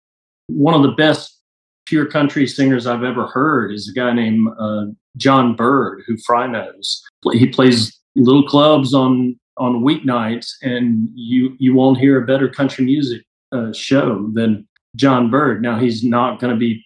One 0.47 0.73
of 0.73 0.81
the 0.81 0.91
best 0.91 1.39
pure 1.85 2.05
country 2.05 2.45
singers 2.45 2.85
I've 2.85 3.03
ever 3.03 3.27
heard 3.27 3.73
is 3.73 3.89
a 3.89 3.93
guy 3.93 4.13
named 4.13 4.49
uh, 4.59 4.85
John 5.15 5.55
Bird, 5.55 6.03
who 6.05 6.17
Frye 6.25 6.47
knows. 6.47 7.01
He 7.33 7.47
plays 7.47 7.97
little 8.15 8.47
clubs 8.47 8.93
on 8.93 9.39
on 9.57 9.83
weeknights, 9.83 10.49
and 10.61 11.09
you 11.15 11.55
you 11.59 11.73
won't 11.73 11.97
hear 11.97 12.21
a 12.21 12.25
better 12.25 12.49
country 12.49 12.85
music 12.85 13.23
uh, 13.51 13.73
show 13.73 14.29
than 14.33 14.67
John 14.95 15.29
Bird. 15.29 15.61
Now 15.61 15.79
he's 15.79 16.03
not 16.03 16.39
going 16.39 16.53
to 16.53 16.59
be 16.59 16.83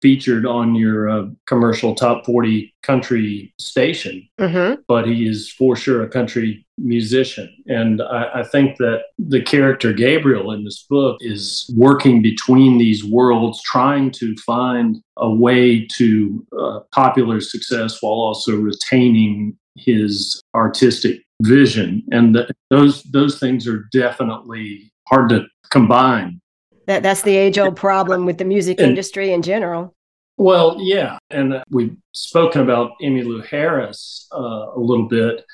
featured 0.00 0.46
on 0.46 0.74
your 0.74 1.08
uh, 1.08 1.26
commercial 1.46 1.94
top 1.94 2.24
40 2.24 2.72
country 2.82 3.52
station, 3.58 4.28
mm-hmm. 4.38 4.80
but 4.86 5.06
he 5.06 5.26
is 5.26 5.50
for 5.50 5.76
sure 5.76 6.02
a 6.02 6.08
country 6.08 6.64
musician. 6.78 7.52
And 7.66 8.00
I, 8.02 8.40
I, 8.40 8.44
think 8.44 8.76
that 8.78 9.02
the 9.18 9.42
character 9.42 9.92
Gabriel 9.92 10.52
in 10.52 10.64
this 10.64 10.86
book 10.88 11.16
is 11.20 11.68
working 11.76 12.22
between 12.22 12.78
these 12.78 13.04
worlds, 13.04 13.60
trying 13.62 14.12
to 14.12 14.36
find 14.36 14.98
a 15.16 15.28
way 15.28 15.86
to 15.96 16.46
uh, 16.58 16.80
popular 16.92 17.40
success 17.40 18.00
while 18.00 18.12
also 18.12 18.56
retaining 18.56 19.56
his 19.76 20.40
artistic 20.54 21.20
vision. 21.42 22.04
And 22.12 22.34
the, 22.34 22.48
those, 22.70 23.02
those 23.04 23.38
things 23.40 23.66
are 23.66 23.88
definitely 23.92 24.92
hard 25.08 25.30
to 25.30 25.46
combine 25.70 26.40
that 26.88 27.02
that's 27.02 27.22
the 27.22 27.36
age 27.36 27.58
old 27.58 27.76
problem 27.76 28.24
with 28.24 28.38
the 28.38 28.44
music 28.44 28.80
and, 28.80 28.88
industry 28.88 29.32
in 29.32 29.42
general. 29.42 29.94
Well, 30.38 30.78
yeah, 30.80 31.18
and 31.30 31.62
we've 31.70 31.96
spoken 32.12 32.62
about 32.62 32.92
Emmylou 33.02 33.46
Harris 33.46 34.26
uh, 34.34 34.72
a 34.74 34.78
little 34.78 35.06
bit, 35.06 35.44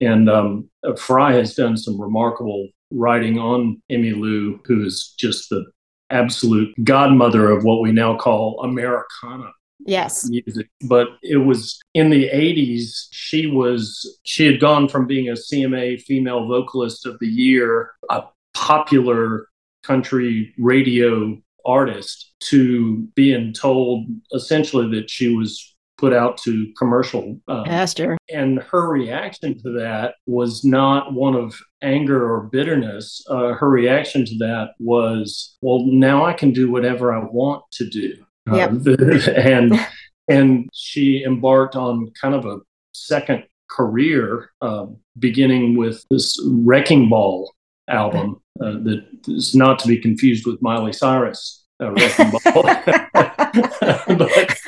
and 0.00 0.28
um, 0.28 0.70
Frye 0.98 1.32
has 1.32 1.54
done 1.54 1.76
some 1.76 2.00
remarkable 2.00 2.68
writing 2.90 3.38
on 3.38 3.82
Emmylou, 3.90 4.60
who 4.66 4.84
is 4.84 5.14
just 5.18 5.48
the 5.48 5.64
absolute 6.10 6.72
godmother 6.84 7.50
of 7.50 7.64
what 7.64 7.80
we 7.80 7.90
now 7.90 8.16
call 8.16 8.60
Americana 8.62 9.50
yes. 9.86 10.28
music. 10.28 10.68
But 10.86 11.08
it 11.22 11.38
was 11.38 11.80
in 11.94 12.10
the 12.10 12.28
80s 12.28 13.06
she 13.10 13.46
was 13.46 14.18
she 14.24 14.46
had 14.46 14.60
gone 14.60 14.88
from 14.88 15.06
being 15.06 15.28
a 15.28 15.32
cma 15.32 16.00
female 16.02 16.46
vocalist 16.46 17.06
of 17.06 17.18
the 17.20 17.26
year 17.26 17.90
a 18.10 18.22
popular 18.52 19.48
country 19.84 20.54
radio 20.58 21.36
artist 21.66 22.32
to 22.40 23.08
being 23.14 23.52
told 23.52 24.06
essentially 24.32 24.88
that 24.98 25.08
she 25.08 25.34
was 25.34 25.74
put 25.96 26.12
out 26.12 26.36
to 26.36 26.72
commercial 26.76 27.40
um, 27.48 27.64
pasture 27.64 28.18
and 28.28 28.60
her 28.62 28.88
reaction 28.88 29.56
to 29.62 29.70
that 29.70 30.16
was 30.26 30.64
not 30.64 31.14
one 31.14 31.34
of 31.36 31.58
anger 31.82 32.30
or 32.30 32.42
bitterness. 32.42 33.24
Uh, 33.30 33.52
her 33.52 33.70
reaction 33.70 34.24
to 34.24 34.36
that 34.38 34.70
was 34.78 35.56
well 35.60 35.84
now 35.86 36.24
i 36.24 36.32
can 36.32 36.52
do 36.52 36.70
whatever 36.70 37.12
i 37.12 37.18
want 37.18 37.62
to 37.72 37.88
do. 37.88 38.12
Yep. 38.52 38.70
Um, 38.70 38.82
and 39.36 39.86
and 40.28 40.68
she 40.74 41.22
embarked 41.24 41.76
on 41.76 42.10
kind 42.20 42.34
of 42.34 42.44
a 42.44 42.58
second 42.92 43.44
career 43.70 44.50
uh, 44.60 44.86
beginning 45.18 45.76
with 45.76 46.04
this 46.10 46.38
wrecking 46.46 47.08
ball 47.08 47.52
album 47.88 48.40
uh, 48.60 48.78
that 48.82 49.04
is 49.28 49.54
not 49.54 49.78
to 49.80 49.88
be 49.88 49.98
confused 49.98 50.46
with 50.46 50.62
Miley 50.62 50.92
Cyrus 50.92 51.64
uh, 51.80 51.90
but, 54.06 54.58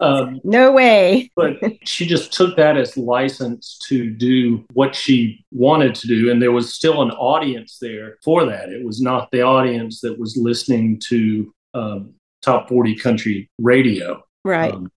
um, 0.00 0.40
no 0.44 0.72
way. 0.72 1.30
but 1.36 1.56
she 1.84 2.06
just 2.06 2.32
took 2.32 2.56
that 2.56 2.76
as 2.76 2.96
license 2.96 3.78
to 3.88 4.10
do 4.10 4.64
what 4.72 4.94
she 4.94 5.44
wanted 5.52 5.94
to 5.96 6.06
do. 6.06 6.30
And 6.30 6.40
there 6.40 6.52
was 6.52 6.74
still 6.74 7.02
an 7.02 7.10
audience 7.12 7.78
there 7.80 8.16
for 8.24 8.46
that. 8.46 8.70
It 8.70 8.84
was 8.84 9.00
not 9.00 9.30
the 9.30 9.42
audience 9.42 10.00
that 10.00 10.18
was 10.18 10.36
listening 10.36 11.00
to 11.08 11.52
um, 11.74 12.14
top 12.42 12.68
40 12.68 12.96
country 12.96 13.50
radio. 13.58 14.22
Right. 14.44 14.72
Um, 14.72 14.90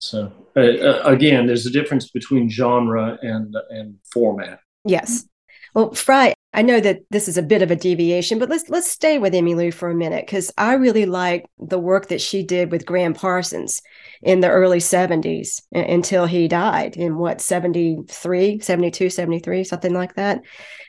so 0.00 0.32
uh, 0.56 0.60
uh, 0.60 1.02
again, 1.04 1.46
there's 1.46 1.66
a 1.66 1.70
difference 1.70 2.10
between 2.10 2.50
genre 2.50 3.18
and 3.22 3.54
and 3.70 3.94
format. 4.12 4.58
Yes. 4.84 5.26
Well, 5.74 5.94
Frye, 5.94 6.34
I 6.54 6.62
know 6.62 6.80
that 6.80 7.00
this 7.10 7.28
is 7.28 7.38
a 7.38 7.42
bit 7.42 7.62
of 7.62 7.70
a 7.70 7.76
deviation, 7.76 8.38
but 8.38 8.50
let's 8.50 8.68
let's 8.68 8.90
stay 8.90 9.18
with 9.18 9.32
Emmylou 9.32 9.72
for 9.72 9.90
a 9.90 9.94
minute 9.94 10.26
because 10.26 10.52
I 10.58 10.74
really 10.74 11.06
like 11.06 11.46
the 11.58 11.78
work 11.78 12.08
that 12.08 12.20
she 12.20 12.42
did 12.42 12.70
with 12.70 12.84
Gram 12.84 13.14
Parsons 13.14 13.80
in 14.22 14.40
the 14.40 14.50
early 14.50 14.78
70s 14.78 15.62
until 15.72 16.26
he 16.26 16.48
died 16.48 16.96
in 16.96 17.16
what 17.16 17.40
73, 17.40 18.60
72, 18.60 19.10
73, 19.10 19.64
something 19.64 19.94
like 19.94 20.14
that. 20.16 20.42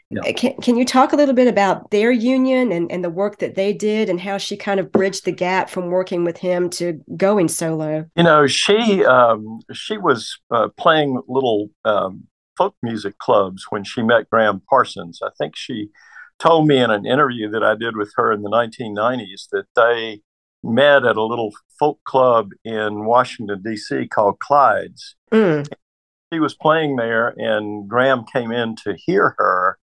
Yeah. 0.10 0.22
Uh, 0.22 0.34
can, 0.34 0.56
can 0.62 0.78
you 0.78 0.86
talk 0.86 1.14
a 1.14 1.16
little 1.16 1.34
bit 1.34 1.48
about 1.48 1.90
their 1.92 2.12
union 2.12 2.72
and, 2.72 2.92
and 2.92 3.04
the 3.04 3.10
work 3.10 3.40
that 3.40 3.56
they 3.56 3.74
did 3.74 4.10
and 4.10 4.20
how 4.20 4.38
she 4.38 4.58
kind 4.58 4.80
of 4.80 4.92
bridged 4.92 5.26
the 5.26 5.32
gap 5.32 5.70
from 5.70 5.88
working 5.88 6.24
with 6.24 6.38
him 6.38 6.70
to 6.72 7.02
going 7.16 7.48
solo? 7.48 8.06
You 8.16 8.24
know, 8.24 8.48
she 8.48 9.04
um, 9.06 9.60
she 9.72 9.98
was 9.98 10.38
uh, 10.52 10.68
playing 10.78 11.22
little 11.28 11.70
um, 11.86 12.28
folk 12.58 12.76
music 12.82 13.18
clubs 13.18 13.66
when 13.70 13.84
she 13.84 14.02
met 14.02 14.30
Gram 14.30 14.62
Parsons. 14.70 15.20
I 15.24 15.30
think 15.38 15.56
she 15.56 15.90
told 16.40 16.68
me 16.68 16.78
in 16.78 16.92
an 16.92 17.06
interview 17.06 17.50
that 17.50 17.64
I 17.64 17.76
did 17.76 17.96
with 17.96 18.12
her 18.16 18.32
in 18.32 18.42
the 18.42 18.50
1990s 18.50 19.48
that 19.52 19.66
they 19.76 20.22
met 20.64 21.06
at 21.06 21.18
a 21.18 21.24
little 21.24 21.52
folk 21.78 22.00
club 22.06 22.52
in 22.64 23.06
Washington, 23.06 23.62
D.C. 23.64 24.08
called 24.08 24.40
Clyde's. 24.40 25.16
Mm. 25.32 25.68
She 26.32 26.40
was 26.40 26.56
playing 26.56 26.96
there, 26.96 27.30
and 27.38 27.88
Gram 27.88 28.24
came 28.32 28.52
in 28.52 28.76
to 28.78 28.96
hear 28.98 29.36
her. 29.38 29.78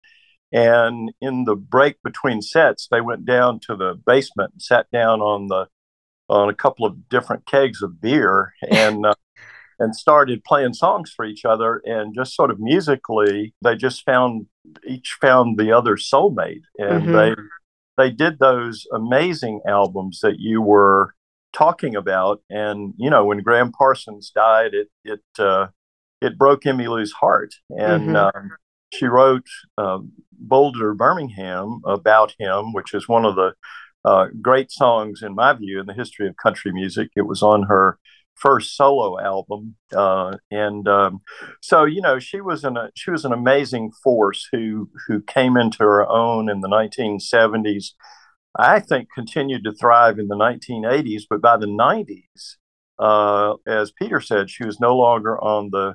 And 0.52 1.12
in 1.20 1.44
the 1.44 1.54
break 1.54 2.02
between 2.02 2.42
sets, 2.42 2.88
they 2.90 3.00
went 3.00 3.24
down 3.24 3.60
to 3.66 3.76
the 3.76 3.94
basement 4.04 4.52
and 4.54 4.62
sat 4.62 4.86
down 4.90 5.20
on 5.20 5.46
the 5.46 5.68
on 6.28 6.48
a 6.48 6.54
couple 6.54 6.86
of 6.86 7.08
different 7.08 7.44
kegs 7.44 7.82
of 7.82 8.00
beer 8.00 8.52
and 8.70 9.04
uh, 9.04 9.14
and 9.80 9.96
started 9.96 10.44
playing 10.44 10.75
songs 10.75 11.10
for 11.10 11.25
each 11.25 11.44
other 11.44 11.82
and 11.84 12.14
just 12.14 12.37
sort 12.37 12.50
of 12.50 12.60
musically 12.60 13.54
they 13.62 13.75
just 13.75 14.04
found 14.04 14.46
each 14.87 15.16
found 15.20 15.58
the 15.58 15.72
other 15.72 15.96
soulmate 15.96 16.62
and 16.78 17.04
mm-hmm. 17.04 17.12
they 17.16 17.34
they 17.96 18.10
did 18.10 18.38
those 18.38 18.87
amazing 18.94 19.60
albums 19.66 20.20
that 20.22 20.38
you 20.38 20.62
were 20.62 21.14
talking 21.52 21.96
about 21.96 22.42
and 22.49 22.94
you 22.96 23.10
know 23.10 23.25
when 23.25 23.42
gram 23.42 23.72
parsons 23.72 24.30
died 24.32 24.72
it 24.75 24.88
it 25.04 25.22
uh, 25.38 25.66
it 26.20 26.38
broke 26.38 26.62
emmylou's 26.62 27.12
heart 27.12 27.54
and 27.70 28.10
mm-hmm. 28.10 28.16
um, 28.16 28.50
she 28.92 29.06
wrote 29.06 29.46
uh, 29.78 29.99
boulder 30.32 30.94
birmingham 30.94 31.80
about 31.87 32.34
him 32.38 32.72
which 32.72 32.94
is 32.94 33.08
one 33.08 33.25
of 33.25 33.34
the 33.34 33.52
uh, 34.04 34.26
great 34.40 34.70
songs 34.70 35.22
in 35.22 35.34
my 35.34 35.52
view 35.52 35.80
in 35.80 35.87
the 35.87 35.94
history 35.94 36.28
of 36.28 36.37
country 36.37 36.72
music 36.72 37.08
it 37.16 37.26
was 37.26 37.42
on 37.42 37.64
her 37.64 37.99
first 38.40 38.76
solo 38.76 39.20
album, 39.20 39.76
uh, 39.94 40.37
and 40.50 40.88
um, 40.88 41.20
so 41.61 41.85
you 41.85 42.00
know 42.00 42.18
she 42.18 42.40
was 42.40 42.64
an 42.64 42.76
she 42.94 43.11
was 43.11 43.25
an 43.25 43.32
amazing 43.32 43.92
force 44.02 44.49
who 44.52 44.90
who 45.06 45.20
came 45.23 45.56
into 45.56 45.78
her 45.80 46.09
own 46.09 46.50
in 46.50 46.61
the 46.61 46.68
1970s. 46.68 47.92
I 48.56 48.80
think 48.80 49.09
continued 49.14 49.62
to 49.64 49.73
thrive 49.73 50.18
in 50.18 50.26
the 50.28 50.35
1980s, 50.35 51.22
but 51.31 51.40
by 51.40 51.57
the 51.57 51.66
90s, 51.66 52.57
uh, 52.98 53.55
as 53.66 53.92
Peter 53.92 54.20
said, 54.20 54.50
she 54.50 54.64
was 54.64 54.81
no 54.81 54.96
longer 54.96 55.42
on 55.42 55.70
the 55.70 55.94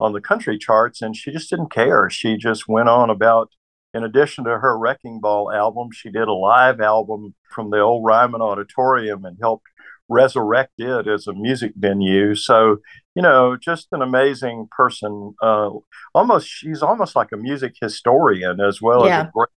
on 0.00 0.12
the 0.12 0.20
country 0.20 0.58
charts, 0.58 1.00
and 1.00 1.16
she 1.16 1.30
just 1.32 1.50
didn't 1.50 1.72
care. 1.72 2.10
She 2.10 2.36
just 2.36 2.68
went 2.68 2.88
on 2.88 3.10
about. 3.10 3.50
In 3.94 4.02
addition 4.02 4.42
to 4.42 4.58
her 4.58 4.76
Wrecking 4.76 5.20
Ball 5.20 5.52
album, 5.52 5.90
she 5.92 6.10
did 6.10 6.26
a 6.26 6.32
live 6.32 6.80
album 6.80 7.36
from 7.48 7.70
the 7.70 7.78
old 7.78 8.04
Ryman 8.04 8.42
Auditorium 8.42 9.24
and 9.24 9.38
helped 9.40 9.68
resurrect 10.08 10.72
it 10.78 11.06
as 11.08 11.26
a 11.26 11.32
music 11.32 11.72
venue. 11.76 12.34
So, 12.34 12.78
you 13.14 13.22
know, 13.22 13.56
just 13.56 13.88
an 13.92 14.02
amazing 14.02 14.68
person. 14.76 15.34
Uh, 15.42 15.70
almost, 16.14 16.48
she's 16.48 16.82
almost 16.82 17.16
like 17.16 17.28
a 17.32 17.36
music 17.36 17.74
historian 17.80 18.60
as 18.60 18.80
well 18.82 19.06
yeah. 19.06 19.20
as 19.20 19.26
a 19.26 19.30
great 19.34 19.48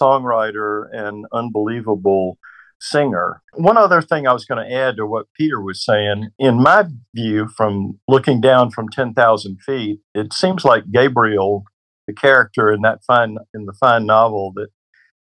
songwriter 0.00 0.86
and 0.92 1.26
unbelievable 1.32 2.38
singer. 2.80 3.42
One 3.54 3.76
other 3.76 4.02
thing 4.02 4.26
I 4.26 4.32
was 4.32 4.44
going 4.44 4.66
to 4.66 4.74
add 4.74 4.96
to 4.96 5.06
what 5.06 5.26
Peter 5.36 5.60
was 5.60 5.84
saying, 5.84 6.30
in 6.38 6.62
my 6.62 6.86
view, 7.14 7.48
from 7.56 7.98
looking 8.08 8.40
down 8.40 8.70
from 8.70 8.88
10,000 8.88 9.58
feet, 9.62 10.00
it 10.14 10.32
seems 10.32 10.64
like 10.64 10.90
Gabriel, 10.92 11.64
the 12.06 12.12
character 12.12 12.70
in 12.70 12.82
that 12.82 13.00
fine 13.06 13.38
in 13.54 13.64
the 13.66 13.72
fine 13.72 14.06
novel 14.06 14.52
that 14.56 14.68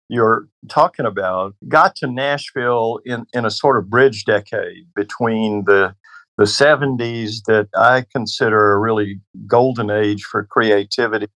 you're 0.08 0.48
talking 0.68 1.06
about 1.06 1.54
got 1.68 1.96
to 1.96 2.06
Nashville 2.06 3.00
in, 3.04 3.26
in 3.32 3.44
a 3.44 3.50
sort 3.50 3.78
of 3.78 3.88
bridge 3.88 4.24
decade 4.24 4.86
between 4.94 5.64
the 5.66 5.94
the 6.36 6.44
70s 6.44 7.44
that 7.46 7.68
I 7.76 8.04
consider 8.12 8.72
a 8.72 8.78
really 8.80 9.20
golden 9.46 9.88
age 9.88 10.24
for 10.24 10.44
creativity 10.44 11.28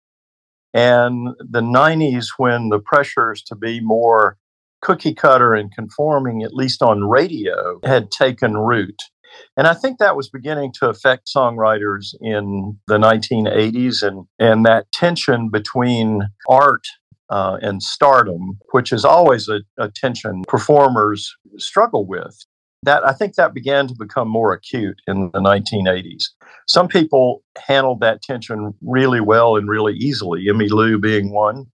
and 0.74 1.30
the 1.40 1.62
90s 1.62 2.28
when 2.38 2.70
the 2.70 2.80
pressures 2.80 3.42
to 3.44 3.56
be 3.56 3.80
more 3.80 4.38
cookie 4.82 5.14
cutter 5.14 5.54
and 5.54 5.74
conforming 5.74 6.44
at 6.44 6.54
least 6.54 6.82
on 6.82 7.04
radio 7.04 7.80
had 7.84 8.12
taken 8.12 8.58
root. 8.58 9.02
And 9.56 9.68
I 9.68 9.74
think 9.74 10.00
that 10.00 10.16
was 10.16 10.30
beginning 10.30 10.74
to 10.80 10.90
affect 10.90 11.30
songwriters 11.36 12.16
in 12.22 12.78
the 12.88 12.98
1980s 12.98 14.02
and, 14.02 14.26
and 14.40 14.66
that 14.66 14.92
tension 14.92 15.50
between 15.50 16.22
art 16.48 16.88
uh, 17.30 17.58
and 17.62 17.84
stardom, 17.84 18.58
which 18.72 18.92
is 18.92 19.06
always 19.06 19.48
a, 19.50 19.62
a 19.78 19.90
tension 19.90 20.44
performers 20.48 21.36
struggle 21.58 22.06
with. 22.06 22.36
That 22.84 23.06
I 23.06 23.14
think 23.14 23.36
that 23.36 23.54
began 23.54 23.88
to 23.88 23.96
become 23.98 24.30
more 24.30 24.54
acute 24.54 25.02
in 25.08 25.32
the 25.34 25.40
1980s. 25.40 26.26
Some 26.68 26.88
people 26.88 27.44
handled 27.58 28.02
that 28.02 28.22
tension 28.22 28.74
really 28.82 29.20
well 29.20 29.56
and 29.56 29.68
really 29.68 29.94
easily. 29.94 30.46
Emmylou 30.46 31.02
being 31.02 31.32
one, 31.32 31.66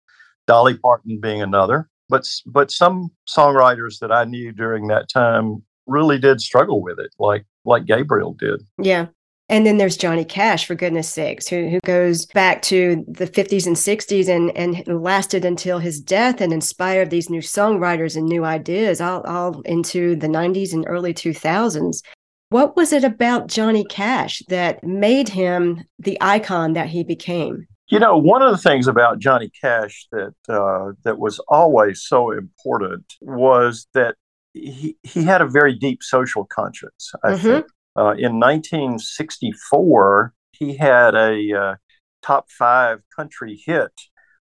Dolly 0.47 0.77
Parton 0.77 1.19
being 1.19 1.41
another. 1.41 1.89
But 2.09 2.27
but 2.45 2.71
some 2.71 3.11
songwriters 3.27 3.99
that 3.99 4.11
I 4.11 4.23
knew 4.23 4.51
during 4.51 4.87
that 4.87 5.09
time 5.09 5.63
really 5.87 6.17
did 6.17 6.41
struggle 6.41 6.81
with 6.81 6.99
it, 6.99 7.11
like 7.19 7.45
like 7.65 7.85
Gabriel 7.85 8.33
did. 8.33 8.61
Yeah. 8.77 9.07
And 9.49 9.65
then 9.65 9.77
there's 9.77 9.97
Johnny 9.97 10.23
Cash, 10.23 10.65
for 10.65 10.73
goodness 10.73 11.09
sakes, 11.09 11.47
who, 11.47 11.67
who 11.67 11.79
goes 11.81 12.25
back 12.27 12.61
to 12.63 13.03
the 13.07 13.27
50s 13.27 13.67
and 13.67 13.75
60s 13.75 14.29
and, 14.29 14.55
and 14.57 15.03
lasted 15.03 15.43
until 15.43 15.79
his 15.79 15.99
death 15.99 16.39
and 16.39 16.53
inspired 16.53 17.09
these 17.09 17.29
new 17.29 17.41
songwriters 17.41 18.15
and 18.15 18.25
new 18.25 18.45
ideas 18.45 19.01
all, 19.01 19.21
all 19.23 19.61
into 19.61 20.15
the 20.15 20.27
90s 20.27 20.73
and 20.73 20.85
early 20.87 21.13
2000s. 21.13 22.01
What 22.49 22.75
was 22.75 22.93
it 22.93 23.03
about 23.03 23.47
Johnny 23.47 23.83
Cash 23.83 24.43
that 24.47 24.83
made 24.83 25.27
him 25.27 25.83
the 25.99 26.17
icon 26.21 26.73
that 26.73 26.87
he 26.87 27.03
became? 27.03 27.67
You 27.87 27.99
know, 27.99 28.17
one 28.17 28.41
of 28.41 28.51
the 28.51 28.57
things 28.57 28.87
about 28.87 29.19
Johnny 29.19 29.51
Cash 29.59 30.07
that 30.11 30.33
uh, 30.47 30.93
that 31.03 31.19
was 31.19 31.39
always 31.47 32.01
so 32.01 32.31
important 32.31 33.13
was 33.21 33.87
that 33.93 34.15
he, 34.53 34.97
he 35.03 35.23
had 35.23 35.41
a 35.41 35.47
very 35.47 35.75
deep 35.75 36.01
social 36.01 36.45
conscience. 36.45 37.11
I 37.23 37.31
mm-hmm. 37.31 37.47
think 37.47 37.65
uh, 37.97 38.15
in 38.17 38.39
1964, 38.39 40.33
he 40.51 40.75
had 40.75 41.15
a 41.15 41.53
uh, 41.53 41.75
top 42.21 42.49
five 42.49 43.01
country 43.15 43.61
hit 43.65 43.91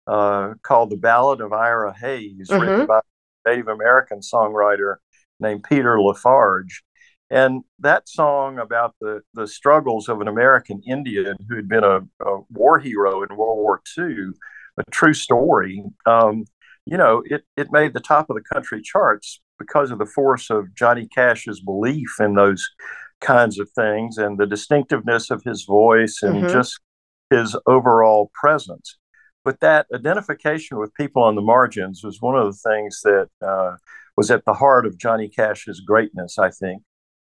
uh, 0.06 0.54
called 0.62 0.90
The 0.90 0.96
Ballad 0.96 1.40
of 1.40 1.52
Ira 1.52 1.94
Hayes, 1.98 2.48
mm-hmm. 2.48 2.60
written 2.60 2.86
by 2.86 2.98
a 2.98 3.48
Native 3.48 3.68
American 3.68 4.20
songwriter 4.20 4.96
named 5.38 5.64
Peter 5.64 6.00
LaFarge. 6.00 6.82
And 7.30 7.62
that 7.78 8.08
song 8.08 8.58
about 8.58 8.96
the, 9.00 9.20
the 9.34 9.46
struggles 9.46 10.08
of 10.08 10.20
an 10.20 10.26
American 10.26 10.82
Indian 10.86 11.36
who 11.48 11.56
had 11.56 11.68
been 11.68 11.84
a, 11.84 12.00
a 12.24 12.40
war 12.50 12.80
hero 12.80 13.22
in 13.22 13.36
World 13.36 13.58
War 13.58 13.80
II, 13.96 14.30
a 14.78 14.82
true 14.90 15.14
story, 15.14 15.84
um, 16.06 16.44
you 16.86 16.96
know, 16.96 17.22
it, 17.24 17.44
it 17.56 17.70
made 17.70 17.94
the 17.94 18.00
top 18.00 18.30
of 18.30 18.36
the 18.36 18.42
country 18.52 18.82
charts 18.82 19.40
because 19.58 19.90
of 19.90 19.98
the 19.98 20.06
force 20.06 20.50
of 20.50 20.74
Johnny 20.74 21.06
Cash's 21.06 21.60
belief 21.60 22.08
in 22.18 22.34
those 22.34 22.68
kinds 23.20 23.59
of 23.59 23.70
things 23.70 24.18
and 24.18 24.38
the 24.38 24.46
distinctiveness 24.46 25.30
of 25.30 25.42
his 25.44 25.64
voice 25.64 26.20
and 26.22 26.37
mm-hmm. 26.37 26.52
just 26.52 26.80
his 27.30 27.56
overall 27.66 28.30
presence. 28.35 28.98
But 29.44 29.61
that 29.61 29.87
identification 29.94 30.78
with 30.78 30.94
people 30.94 31.22
on 31.22 31.35
the 31.35 31.42
margins 31.42 32.02
was 32.04 32.20
one 32.20 32.37
of 32.37 32.46
the 32.46 32.70
things 32.70 33.00
that 33.02 33.28
uh, 33.40 33.76
was 34.16 34.30
at 34.30 34.44
the 34.44 34.52
heart 34.52 34.87
of 34.87 34.98
Johnny 34.98 35.28
Cash's 35.28 35.80
greatness, 35.80 36.38
I 36.38 36.50
think. 36.50 36.83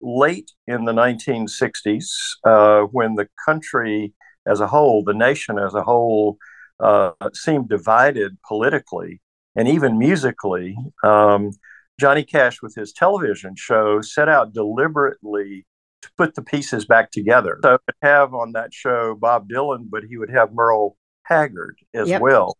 Late 0.02 0.50
in 0.66 0.84
the 0.84 0.92
1960s, 0.92 2.04
uh, 2.44 2.82
when 2.82 3.14
the 3.14 3.28
country 3.44 4.12
as 4.46 4.60
a 4.60 4.66
whole, 4.66 5.02
the 5.02 5.14
nation 5.14 5.58
as 5.58 5.74
a 5.74 5.82
whole, 5.82 6.38
uh, 6.80 7.12
seemed 7.32 7.68
divided 7.68 8.36
politically, 8.46 9.20
and 9.56 9.68
even 9.68 9.98
musically. 9.98 10.76
Um, 11.02 11.52
Johnny 11.98 12.24
Cash, 12.24 12.60
with 12.60 12.74
his 12.74 12.92
television 12.92 13.54
show, 13.56 14.00
set 14.00 14.28
out 14.28 14.52
deliberately 14.52 15.64
to 16.04 16.10
put 16.16 16.34
the 16.34 16.42
pieces 16.42 16.84
back 16.84 17.10
together. 17.10 17.58
So, 17.62 17.72
would 17.72 17.96
have 18.02 18.34
on 18.34 18.52
that 18.52 18.72
show 18.72 19.14
Bob 19.14 19.48
Dylan, 19.48 19.88
but 19.90 20.04
he 20.04 20.16
would 20.16 20.30
have 20.30 20.52
Merle 20.52 20.96
Haggard 21.24 21.76
as 21.94 22.08
yep. 22.08 22.20
well. 22.20 22.56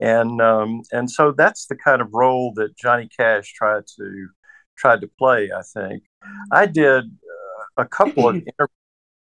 And 0.00 0.40
um, 0.40 0.82
and 0.92 1.10
so 1.10 1.32
that's 1.32 1.66
the 1.66 1.76
kind 1.76 2.02
of 2.02 2.08
role 2.12 2.52
that 2.56 2.76
Johnny 2.76 3.08
Cash 3.18 3.52
tried 3.54 3.84
to 3.96 4.28
tried 4.76 5.00
to 5.00 5.08
play. 5.18 5.50
I 5.56 5.62
think 5.62 6.02
I 6.52 6.66
did 6.66 7.04
uh, 7.04 7.82
a 7.82 7.86
couple 7.86 8.28
of 8.28 8.34
interviews 8.36 8.70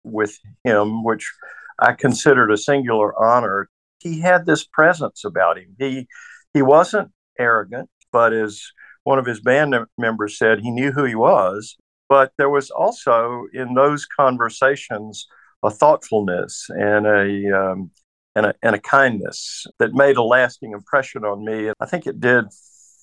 with 0.02 0.38
him, 0.64 1.04
which 1.04 1.32
I 1.78 1.92
considered 1.92 2.50
a 2.50 2.56
singular 2.56 3.14
honor. 3.22 3.68
He 4.00 4.20
had 4.20 4.46
this 4.46 4.64
presence 4.64 5.24
about 5.24 5.58
him. 5.58 5.76
He 5.78 6.08
he 6.52 6.62
wasn't 6.62 7.12
arrogant, 7.38 7.88
but 8.10 8.32
as 8.32 8.62
one 9.04 9.18
of 9.18 9.26
his 9.26 9.40
band 9.40 9.74
members 9.96 10.36
said, 10.38 10.60
he 10.60 10.70
knew 10.70 10.90
who 10.90 11.04
he 11.04 11.14
was. 11.14 11.76
But 12.08 12.32
there 12.36 12.50
was 12.50 12.70
also 12.70 13.46
in 13.52 13.74
those 13.74 14.06
conversations 14.06 15.26
a 15.62 15.70
thoughtfulness 15.70 16.66
and 16.68 17.06
a 17.06 17.58
um, 17.58 17.90
and 18.36 18.46
a, 18.46 18.54
and 18.62 18.74
a 18.74 18.80
kindness 18.80 19.66
that 19.78 19.94
made 19.94 20.16
a 20.16 20.22
lasting 20.22 20.72
impression 20.72 21.24
on 21.24 21.44
me. 21.44 21.70
I 21.80 21.86
think 21.86 22.06
it 22.06 22.20
did 22.20 22.44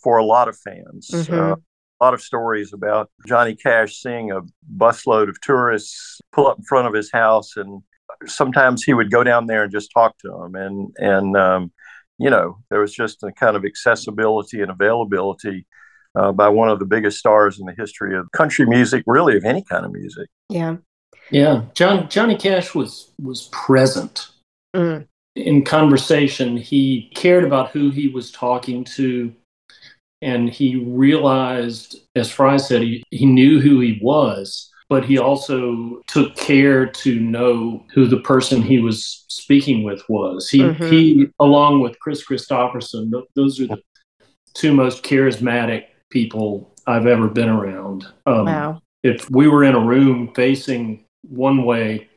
for 0.04 0.18
a 0.18 0.26
lot 0.26 0.48
of 0.48 0.58
fans. 0.58 1.10
Mm-hmm. 1.12 1.34
Uh, 1.34 1.56
a 1.56 2.04
lot 2.04 2.14
of 2.14 2.22
stories 2.22 2.74
about 2.74 3.12
Johnny 3.28 3.56
Cash 3.56 4.02
seeing 4.02 4.32
a 4.32 4.42
busload 4.76 5.30
of 5.30 5.40
tourists 5.42 6.20
pull 6.32 6.48
up 6.48 6.58
in 6.58 6.64
front 6.64 6.88
of 6.88 6.94
his 6.94 7.12
house, 7.12 7.56
and 7.56 7.84
sometimes 8.26 8.84
he 8.84 8.94
would 8.94 9.12
go 9.12 9.24
down 9.24 9.46
there 9.46 9.64
and 9.64 9.72
just 9.72 9.92
talk 9.94 10.18
to 10.20 10.30
them. 10.30 10.56
And 10.56 10.96
and 10.98 11.38
um, 11.38 11.72
you 12.18 12.30
know, 12.30 12.60
there 12.70 12.80
was 12.80 12.94
just 12.94 13.24
a 13.24 13.32
kind 13.32 13.56
of 13.56 13.66
accessibility 13.66 14.62
and 14.62 14.72
availability 14.72 15.66
uh, 16.16 16.32
by 16.32 16.50
one 16.50 16.70
of 16.70 16.80
the 16.80 16.86
biggest 16.86 17.18
stars 17.20 17.60
in 17.60 17.66
the 17.66 17.74
history 17.78 18.18
of 18.18 18.32
country 18.32 18.66
music, 18.66 19.04
really 19.08 19.38
of 19.38 19.46
any 19.46 19.64
kind 19.64 19.86
of 19.86 19.92
music. 19.92 20.28
Yeah, 20.50 20.78
yeah. 21.30 21.64
John 21.74 22.10
Johnny 22.10 22.36
Cash 22.36 22.76
was 22.76 23.12
was 23.22 23.50
present. 23.52 24.30
Mm 24.76 25.08
in 25.36 25.64
conversation, 25.64 26.58
he 26.58 27.10
cared 27.16 27.44
about 27.44 27.72
who 27.72 27.90
he 27.90 28.08
was 28.10 28.32
talking 28.32 28.84
to. 28.84 29.34
And 30.22 30.50
he 30.50 30.76
realized, 30.76 32.02
as 32.16 32.30
Frye 32.30 32.58
said, 32.58 32.82
he, 32.82 33.04
he 33.10 33.26
knew 33.26 33.60
who 33.60 33.80
he 33.80 34.00
was, 34.04 34.70
but 34.88 35.04
he 35.04 35.18
also 35.18 36.02
took 36.08 36.36
care 36.36 36.86
to 36.86 37.20
know 37.20 37.84
who 37.94 38.06
the 38.06 38.20
person 38.20 38.62
he 38.62 38.80
was 38.80 39.26
speaking 39.30 39.84
with 39.84 40.04
was. 40.10 40.48
He, 40.50 40.60
mm-hmm. 40.60 40.90
he 40.90 41.28
along 41.40 41.82
with 41.82 42.00
Kris 42.00 42.24
Kristofferson, 42.26 43.12
those 43.36 43.60
are 43.60 43.68
the 43.68 43.82
two 44.54 44.74
most 44.74 45.02
charismatic 45.02 45.86
people 46.12 46.74
I've 46.86 47.08
ever 47.08 47.28
been 47.28 47.50
around. 47.50 48.06
Um, 48.26 48.46
wow. 48.46 48.82
If 49.04 49.30
we 49.32 49.48
were 49.48 49.64
in 49.64 49.76
a 49.76 49.80
room 49.80 50.32
facing 50.36 51.06
one 51.24 51.64
way, 51.66 52.10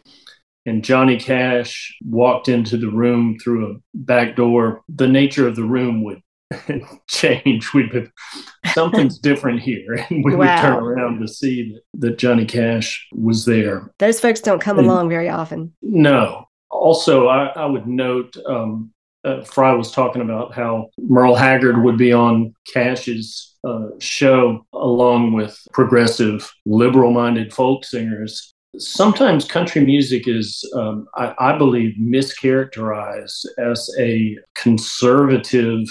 and 0.67 0.85
Johnny 0.85 1.19
Cash 1.19 1.97
walked 2.05 2.49
into 2.49 2.77
the 2.77 2.89
room 2.89 3.39
through 3.39 3.71
a 3.71 3.77
back 3.95 4.37
door, 4.37 4.83
the 4.89 5.09
nature 5.09 5.47
of 5.47 5.57
the 5.57 5.65
room 5.65 6.03
would 6.05 6.23
change. 7.09 7.73
We'd 7.75 7.91
be, 7.91 8.07
something's 8.73 9.19
different 9.19 9.61
here, 9.61 9.95
and 10.11 10.25
we 10.25 10.35
wow. 10.35 10.39
would 10.39 10.61
turn 10.61 10.83
around 10.83 11.21
to 11.21 11.29
see 11.29 11.73
that, 11.73 12.01
that 12.01 12.19
Johnny 12.19 12.47
Cash 12.47 13.07
was 13.13 13.45
there. 13.45 13.93
Those 13.99 14.21
folks 14.21 14.41
don't 14.41 14.61
come 14.61 14.79
and, 14.79 14.87
along 14.87 15.09
very 15.09 15.29
often. 15.29 15.75
No. 15.83 16.49
Also, 16.71 17.29
I, 17.29 17.47
I 17.49 17.67
would 17.67 17.87
note 17.87 18.37
um, 18.47 18.91
uh, 19.25 19.43
Frye 19.45 19.75
was 19.75 19.91
talking 19.91 20.23
about 20.23 20.55
how 20.55 20.91
Merle 20.99 21.35
Haggard 21.35 21.83
would 21.83 21.97
be 21.97 22.13
on 22.13 22.55
Cash's 22.73 23.55
uh, 23.65 23.89
show 23.99 24.67
along 24.73 25.33
with 25.33 25.59
progressive, 25.73 26.53
liberal 26.67 27.11
minded 27.11 27.53
folk 27.53 27.85
singers 27.85 28.55
sometimes 28.79 29.45
country 29.45 29.85
music 29.85 30.29
is, 30.29 30.69
um, 30.75 31.07
I, 31.15 31.35
I, 31.39 31.59
believe, 31.59 31.95
mischaracterized 32.01 33.47
as 33.59 33.91
a 33.99 34.37
conservative 34.55 35.87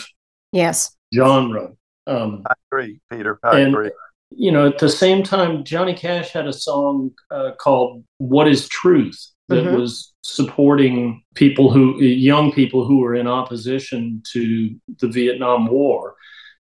yes 0.52 0.96
genre. 1.14 1.72
Um, 2.08 2.44
I 2.46 2.54
agree, 2.72 3.00
Peter. 3.12 3.40
I 3.44 3.60
and, 3.60 3.74
agree. 3.74 3.92
You 4.32 4.52
know, 4.52 4.68
at 4.68 4.80
the 4.80 4.90
same 4.90 5.24
time, 5.24 5.64
Johnny 5.64 5.94
Cash 5.94 6.32
had 6.32 6.48
a 6.48 6.54
song 6.54 7.12
uh, 7.32 7.52
called 7.60 8.04
"What 8.18 8.48
Is 8.48 8.68
Truth" 8.68 9.32
that 9.50 9.64
mm-hmm. 9.64 9.76
was 9.76 10.14
supporting 10.22 11.24
people 11.36 11.72
who, 11.72 12.02
young 12.02 12.52
people 12.52 12.86
who 12.86 13.00
were 13.00 13.16
in 13.16 13.28
opposition 13.28 14.22
to 14.32 14.76
the 15.00 15.08
Vietnam 15.08 15.68
War. 15.68 16.16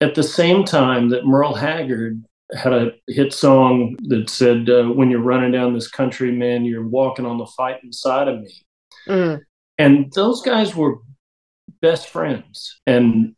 At 0.00 0.14
the 0.14 0.22
same 0.22 0.64
time, 0.64 1.08
that 1.08 1.26
Merle 1.26 1.54
Haggard 1.54 2.22
had 2.54 2.72
a 2.72 2.92
hit 3.08 3.32
song 3.32 3.96
that 4.04 4.30
said, 4.30 4.70
uh, 4.70 4.84
"When 4.84 5.10
you're 5.10 5.20
running 5.20 5.52
down 5.52 5.74
this 5.74 5.90
country, 5.90 6.30
man, 6.30 6.64
you're 6.64 6.86
walking 6.86 7.26
on 7.26 7.38
the 7.38 7.46
fighting 7.46 7.92
side 7.92 8.28
of 8.28 8.40
me." 8.40 8.54
Mm. 9.08 9.40
And 9.78 10.12
those 10.12 10.42
guys 10.42 10.74
were 10.74 10.98
best 11.80 12.08
friends, 12.08 12.80
and, 12.86 13.34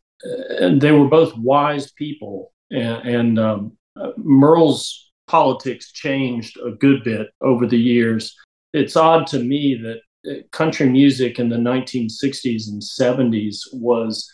and 0.59 0.79
they 0.81 0.91
were 0.91 1.07
both 1.07 1.35
wise 1.37 1.91
people. 1.91 2.53
And, 2.69 3.07
and 3.07 3.39
um, 3.39 3.77
uh, 3.99 4.11
Merle's 4.17 5.11
politics 5.27 5.91
changed 5.91 6.57
a 6.57 6.71
good 6.71 7.03
bit 7.03 7.27
over 7.41 7.65
the 7.65 7.79
years. 7.79 8.35
It's 8.73 8.95
odd 8.95 9.27
to 9.27 9.39
me 9.39 9.75
that 9.75 10.01
uh, 10.29 10.43
country 10.51 10.89
music 10.89 11.39
in 11.39 11.49
the 11.49 11.57
1960s 11.57 12.67
and 12.67 12.81
70s 12.81 13.59
was 13.73 14.31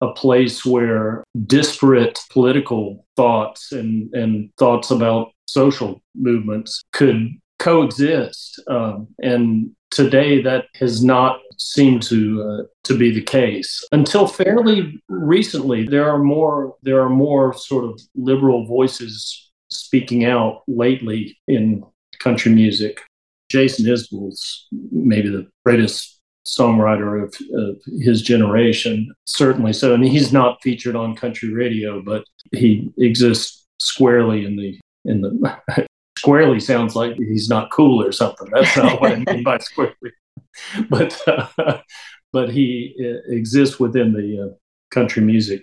a 0.00 0.12
place 0.12 0.64
where 0.64 1.24
disparate 1.46 2.18
political 2.30 3.06
thoughts 3.16 3.72
and, 3.72 4.12
and 4.14 4.50
thoughts 4.58 4.90
about 4.90 5.32
social 5.46 6.02
movements 6.14 6.82
could 6.92 7.30
coexist. 7.58 8.60
Um, 8.68 9.08
and 9.22 9.70
today 9.90 10.42
that 10.42 10.66
has 10.74 11.02
not 11.02 11.40
seemed 11.58 12.02
to 12.02 12.42
uh, 12.42 12.62
to 12.82 12.98
be 12.98 13.12
the 13.12 13.22
case 13.22 13.82
until 13.92 14.26
fairly 14.26 15.00
recently. 15.08 15.86
There 15.86 16.10
are 16.10 16.18
more 16.18 16.74
there 16.82 17.00
are 17.00 17.10
more 17.10 17.54
sort 17.54 17.84
of 17.84 18.00
liberal 18.14 18.66
voices 18.66 19.50
speaking 19.70 20.24
out 20.24 20.62
lately 20.66 21.38
in 21.48 21.84
country 22.20 22.52
music. 22.52 23.00
Jason 23.54 23.86
Isbell's 23.86 24.66
maybe 24.90 25.28
the 25.28 25.46
greatest 25.64 26.20
songwriter 26.44 27.22
of, 27.22 27.32
of, 27.56 27.80
his 28.00 28.20
generation, 28.20 29.14
certainly 29.26 29.72
so. 29.72 29.94
And 29.94 30.04
he's 30.04 30.32
not 30.32 30.60
featured 30.60 30.96
on 30.96 31.14
country 31.14 31.54
radio, 31.54 32.02
but 32.02 32.24
he 32.50 32.90
exists 32.98 33.64
squarely 33.78 34.44
in 34.44 34.56
the 34.56 34.76
in 35.04 35.20
the 35.20 35.86
squarely 36.18 36.58
sounds 36.58 36.96
like 36.96 37.14
he's 37.16 37.48
not 37.48 37.70
cool 37.70 38.02
or 38.02 38.10
something. 38.10 38.48
That's 38.50 38.76
not 38.76 39.00
what 39.00 39.12
I 39.12 39.16
mean 39.32 39.44
by 39.44 39.58
squarely, 39.58 40.12
but 40.90 41.16
uh, 41.28 41.78
but 42.32 42.50
he 42.50 42.96
uh, 42.98 43.32
exists 43.32 43.78
within 43.78 44.12
the 44.12 44.46
uh, 44.46 44.54
country 44.90 45.22
music 45.22 45.62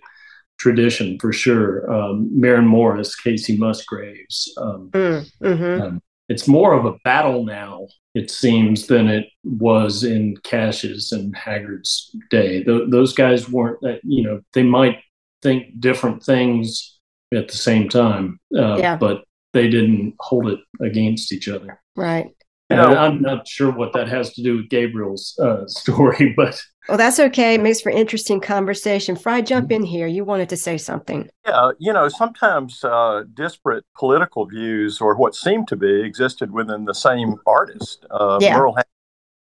tradition 0.57 1.19
for 1.19 1.33
sure. 1.33 1.91
Um, 1.91 2.29
Maren 2.39 2.65
Morris, 2.65 3.19
Kacey 3.21 3.57
Musgraves. 3.57 4.53
Um, 4.55 4.89
mm, 4.93 5.29
mm-hmm. 5.43 5.81
um, 5.81 6.01
it's 6.29 6.47
more 6.47 6.73
of 6.73 6.85
a 6.85 6.97
battle 7.03 7.43
now, 7.45 7.87
it 8.13 8.31
seems, 8.31 8.87
than 8.87 9.07
it 9.07 9.27
was 9.43 10.03
in 10.03 10.37
Cash's 10.43 11.11
and 11.11 11.35
Haggard's 11.35 12.15
day. 12.29 12.63
Th- 12.63 12.89
those 12.89 13.13
guys 13.13 13.49
weren't, 13.49 13.81
that, 13.81 13.99
you 14.03 14.23
know, 14.23 14.41
they 14.53 14.63
might 14.63 14.99
think 15.41 15.79
different 15.79 16.23
things 16.23 16.99
at 17.33 17.47
the 17.47 17.57
same 17.57 17.89
time, 17.89 18.39
uh, 18.57 18.77
yeah. 18.77 18.95
but 18.95 19.23
they 19.53 19.69
didn't 19.69 20.15
hold 20.19 20.47
it 20.47 20.59
against 20.81 21.33
each 21.33 21.47
other. 21.47 21.81
Right. 21.95 22.29
I'm 22.69 23.21
not 23.21 23.47
sure 23.47 23.71
what 23.71 23.93
that 23.93 24.07
has 24.07 24.33
to 24.33 24.43
do 24.43 24.57
with 24.57 24.69
Gabriel's 24.69 25.37
uh, 25.41 25.67
story, 25.67 26.33
but 26.37 26.59
well, 26.91 26.97
that's 26.97 27.21
okay. 27.21 27.53
It 27.53 27.61
makes 27.61 27.79
for 27.79 27.89
interesting 27.89 28.41
conversation. 28.41 29.15
Frye, 29.15 29.39
jump 29.39 29.71
in 29.71 29.81
here. 29.81 30.07
You 30.07 30.25
wanted 30.25 30.49
to 30.49 30.57
say 30.57 30.77
something. 30.77 31.29
Yeah, 31.47 31.71
you 31.79 31.93
know, 31.93 32.09
sometimes 32.09 32.83
uh, 32.83 33.23
disparate 33.33 33.85
political 33.97 34.45
views 34.45 34.99
or 34.99 35.15
what 35.15 35.33
seemed 35.33 35.69
to 35.69 35.77
be 35.77 36.01
existed 36.01 36.51
within 36.51 36.83
the 36.83 36.93
same 36.93 37.35
artist. 37.47 38.05
Uh, 38.11 38.39
yeah. 38.41 38.57
Merle 38.57 38.75
had 38.75 38.85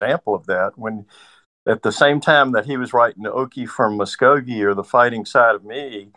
an 0.01 0.07
example 0.07 0.35
of 0.35 0.45
that 0.45 0.73
when 0.75 1.07
at 1.67 1.81
the 1.81 1.91
same 1.91 2.19
time 2.19 2.51
that 2.51 2.67
he 2.67 2.77
was 2.77 2.93
writing 2.93 3.23
Okie 3.23 3.67
from 3.67 3.97
Muskogee 3.97 4.61
or 4.61 4.75
The 4.75 4.83
Fighting 4.83 5.25
Side 5.25 5.55
of 5.55 5.65
Me, 5.65 6.11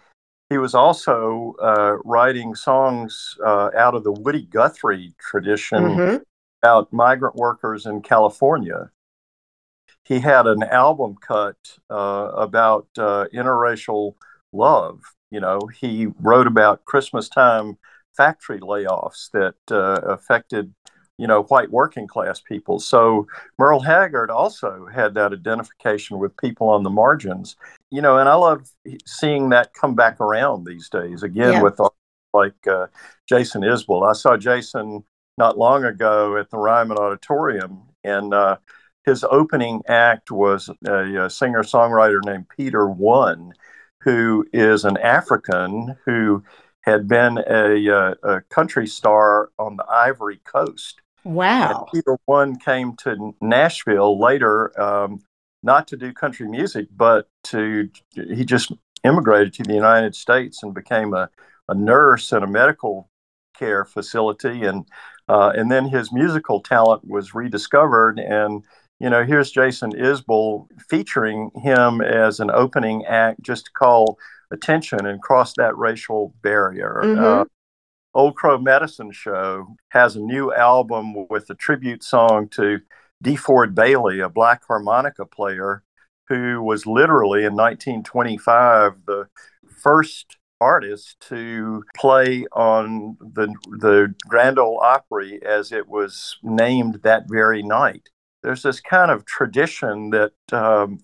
he 0.50 0.58
was 0.58 0.74
also 0.74 1.54
uh, 1.62 1.96
writing 2.04 2.54
songs 2.54 3.38
uh, 3.42 3.70
out 3.74 3.94
of 3.94 4.04
the 4.04 4.12
Woody 4.12 4.42
Guthrie 4.42 5.14
tradition 5.18 5.82
mm-hmm. 5.82 6.16
about 6.62 6.92
migrant 6.92 7.36
workers 7.36 7.86
in 7.86 8.02
California 8.02 8.90
he 10.06 10.20
had 10.20 10.46
an 10.46 10.62
album 10.62 11.16
cut 11.20 11.56
uh, 11.90 12.30
about 12.36 12.86
uh, 12.98 13.26
interracial 13.34 14.14
love. 14.52 15.00
You 15.30 15.40
know, 15.40 15.60
he 15.80 16.06
wrote 16.20 16.46
about 16.46 16.84
Christmas 16.84 17.28
time 17.28 17.78
factory 18.16 18.60
layoffs 18.60 19.30
that 19.32 19.56
uh, 19.70 20.00
affected, 20.06 20.72
you 21.18 21.26
know, 21.26 21.42
white 21.44 21.70
working 21.70 22.06
class 22.06 22.40
people. 22.40 22.78
So 22.78 23.26
Merle 23.58 23.80
Haggard 23.80 24.30
also 24.30 24.86
had 24.94 25.14
that 25.14 25.32
identification 25.32 26.18
with 26.18 26.36
people 26.36 26.68
on 26.68 26.82
the 26.84 26.90
margins. 26.90 27.56
you 27.90 28.00
know, 28.02 28.18
and 28.18 28.28
I 28.28 28.34
love 28.34 28.68
seeing 29.06 29.50
that 29.50 29.72
come 29.74 29.94
back 29.94 30.20
around 30.20 30.66
these 30.66 30.88
days 30.88 31.22
again 31.22 31.54
Yeah. 31.54 31.62
with 31.62 31.80
like 32.32 32.66
uh, 32.66 32.86
Jason 33.28 33.62
Isbell. 33.62 34.08
I 34.08 34.12
saw 34.12 34.36
Jason 34.36 35.04
not 35.38 35.58
long 35.58 35.84
ago 35.84 36.36
at 36.36 36.50
the 36.50 36.58
Ryman 36.58 36.98
Auditorium, 36.98 37.82
and 38.04 38.32
uh, 38.34 38.56
his 39.06 39.24
opening 39.24 39.82
act 39.88 40.30
was 40.30 40.68
a, 40.86 41.24
a 41.24 41.30
singer 41.30 41.62
songwriter 41.62 42.22
named 42.24 42.48
Peter 42.48 42.88
One, 42.88 43.52
who 44.02 44.44
is 44.52 44.84
an 44.84 44.98
African 44.98 45.96
who 46.04 46.42
had 46.82 47.08
been 47.08 47.38
a, 47.48 48.14
a 48.22 48.40
country 48.50 48.86
star 48.86 49.50
on 49.58 49.76
the 49.76 49.84
Ivory 49.88 50.40
Coast. 50.44 51.00
Wow. 51.24 51.70
And 51.70 51.86
Peter 51.92 52.18
One 52.26 52.58
came 52.58 52.94
to 52.98 53.34
Nashville 53.40 54.20
later, 54.20 54.78
um, 54.80 55.22
not 55.62 55.88
to 55.88 55.96
do 55.96 56.12
country 56.12 56.48
music, 56.48 56.86
but 56.96 57.28
to 57.44 57.88
he 58.14 58.44
just 58.44 58.72
immigrated 59.02 59.52
to 59.54 59.62
the 59.62 59.74
United 59.74 60.14
States 60.14 60.62
and 60.62 60.74
became 60.74 61.14
a, 61.14 61.28
a 61.68 61.74
nurse 61.74 62.32
at 62.32 62.42
a 62.42 62.46
medical 62.46 63.08
care 63.58 63.84
facility, 63.84 64.64
and 64.64 64.86
uh, 65.28 65.52
and 65.56 65.70
then 65.70 65.88
his 65.88 66.12
musical 66.12 66.60
talent 66.60 67.04
was 67.04 67.34
rediscovered. 67.34 68.20
And 68.20 68.64
you 68.98 69.10
know, 69.10 69.24
here's 69.24 69.50
Jason 69.50 69.92
Isbell 69.92 70.66
featuring 70.88 71.50
him 71.56 72.00
as 72.00 72.40
an 72.40 72.50
opening 72.50 73.04
act, 73.04 73.42
just 73.42 73.66
to 73.66 73.70
call 73.72 74.18
attention 74.50 75.06
and 75.06 75.20
cross 75.20 75.52
that 75.56 75.76
racial 75.76 76.34
barrier. 76.42 77.00
Mhm. 77.02 77.18
Uh, 77.18 77.44
Old 78.14 78.36
Crow 78.36 78.56
Medicine 78.58 79.10
Show 79.12 79.76
has 79.90 80.16
a 80.16 80.20
new 80.20 80.52
album 80.52 81.28
with 81.28 81.50
a 81.50 81.54
tribute 81.54 82.02
song 82.02 82.48
to 82.50 82.80
DeFord 83.22 83.74
Bailey, 83.74 84.20
a 84.20 84.28
black 84.30 84.62
harmonica 84.66 85.26
player 85.26 85.82
who 86.28 86.62
was 86.62 86.86
literally 86.86 87.44
in 87.44 87.54
1925 87.54 89.04
the 89.06 89.28
first 89.82 90.38
artist 90.60 91.20
to 91.20 91.84
play 91.94 92.46
on 92.52 93.16
the 93.20 93.54
the 93.78 94.14
Grand 94.26 94.58
Ole 94.58 94.80
Opry 94.80 95.38
as 95.44 95.70
it 95.70 95.86
was 95.86 96.38
named 96.42 97.00
that 97.02 97.24
very 97.28 97.62
night. 97.62 98.08
There's 98.46 98.62
this 98.62 98.80
kind 98.80 99.10
of 99.10 99.26
tradition 99.26 100.10
that 100.12 100.32
um, 100.52 101.00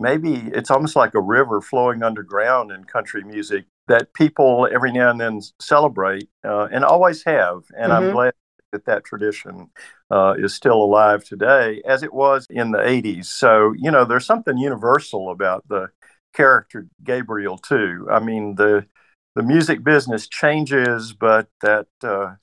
maybe 0.00 0.34
it's 0.54 0.70
almost 0.70 0.96
like 0.96 1.14
a 1.14 1.20
river 1.20 1.60
flowing 1.60 2.02
underground 2.02 2.72
in 2.72 2.84
country 2.84 3.22
music 3.22 3.66
that 3.88 4.14
people 4.14 4.68
every 4.72 4.92
now 4.92 5.10
and 5.10 5.20
then 5.20 5.42
celebrate 5.60 6.30
uh, 6.44 6.68
and 6.72 6.84
always 6.84 7.24
have. 7.24 7.64
And 7.78 7.92
Mhm. 7.92 7.96
I'm 7.96 8.10
glad 8.10 8.34
that 8.72 8.86
that 8.86 9.04
tradition 9.04 9.70
uh, 10.10 10.34
is 10.38 10.54
still 10.54 10.82
alive 10.82 11.24
today 11.24 11.82
as 11.86 12.02
it 12.02 12.14
was 12.14 12.46
in 12.50 12.72
the 12.72 12.80
80s. 12.86 13.28
So, 13.28 13.74
you 13.76 13.90
know, 13.92 14.06
there's 14.06 14.26
something 14.26 14.58
universal 14.58 15.30
about 15.30 15.68
the 15.68 15.88
character 16.34 16.88
Gabriel, 17.04 17.58
too. 17.58 18.08
I 18.10 18.20
mean, 18.20 18.56
the 18.56 18.86
the 19.36 19.42
music 19.42 19.84
business 19.84 20.28
changes, 20.28 21.12
but 21.12 21.48
that 21.60 21.88
uh, 22.02 22.36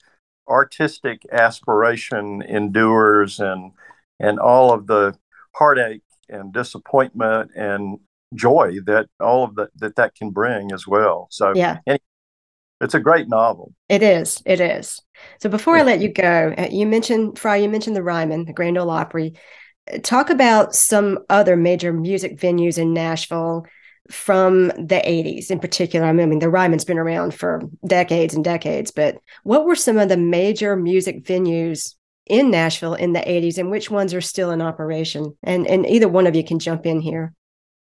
artistic 0.48 1.22
aspiration 1.32 2.42
endures 2.42 3.40
and 3.40 3.72
and 4.20 4.38
all 4.38 4.72
of 4.72 4.86
the 4.86 5.14
heartache 5.54 6.02
and 6.28 6.52
disappointment 6.52 7.50
and 7.56 7.98
joy 8.34 8.78
that 8.86 9.06
all 9.20 9.44
of 9.44 9.54
that 9.54 9.68
that, 9.76 9.96
that 9.96 10.14
can 10.14 10.30
bring 10.30 10.72
as 10.72 10.86
well. 10.86 11.28
So 11.30 11.52
Yeah. 11.54 11.78
it's 12.80 12.94
a 12.94 13.00
great 13.00 13.28
novel. 13.28 13.72
It 13.88 14.02
is. 14.02 14.42
It 14.44 14.60
is. 14.60 15.00
So 15.40 15.48
before 15.48 15.76
I 15.76 15.82
let 15.82 16.00
you 16.00 16.12
go, 16.12 16.54
uh, 16.58 16.68
you 16.70 16.86
mentioned 16.86 17.38
Frye. 17.38 17.58
You 17.58 17.68
mentioned 17.68 17.94
the 17.96 18.02
Ryman, 18.02 18.46
the 18.46 18.52
Grand 18.52 18.76
Ole 18.76 18.90
Opry. 18.90 19.34
Uh, 19.92 19.98
Talk 20.02 20.30
about 20.30 20.74
some 20.74 21.20
other 21.30 21.56
major 21.56 21.92
music 21.92 22.38
venues 22.38 22.76
in 22.78 22.92
Nashville 22.92 23.64
from 24.10 24.68
the 24.68 25.00
'80s, 25.06 25.50
in 25.50 25.60
particular. 25.60 26.06
I 26.06 26.12
mean, 26.12 26.40
the 26.40 26.50
Ryman's 26.50 26.84
been 26.84 26.98
around 26.98 27.32
for 27.34 27.62
decades 27.86 28.34
and 28.34 28.44
decades, 28.44 28.90
but 28.90 29.18
what 29.44 29.64
were 29.64 29.76
some 29.76 29.98
of 29.98 30.08
the 30.08 30.16
major 30.16 30.76
music 30.76 31.24
venues 31.24 31.94
in 32.26 32.50
Nashville 32.50 32.94
in 32.94 33.12
the 33.12 33.20
'80s, 33.20 33.58
and 33.58 33.70
which 33.70 33.90
ones 33.90 34.14
are 34.14 34.20
still 34.20 34.50
in 34.50 34.62
operation? 34.62 35.36
And 35.42 35.66
and 35.66 35.86
either 35.86 36.08
one 36.08 36.26
of 36.26 36.34
you 36.34 36.44
can 36.44 36.58
jump 36.58 36.86
in 36.86 37.00
here. 37.00 37.34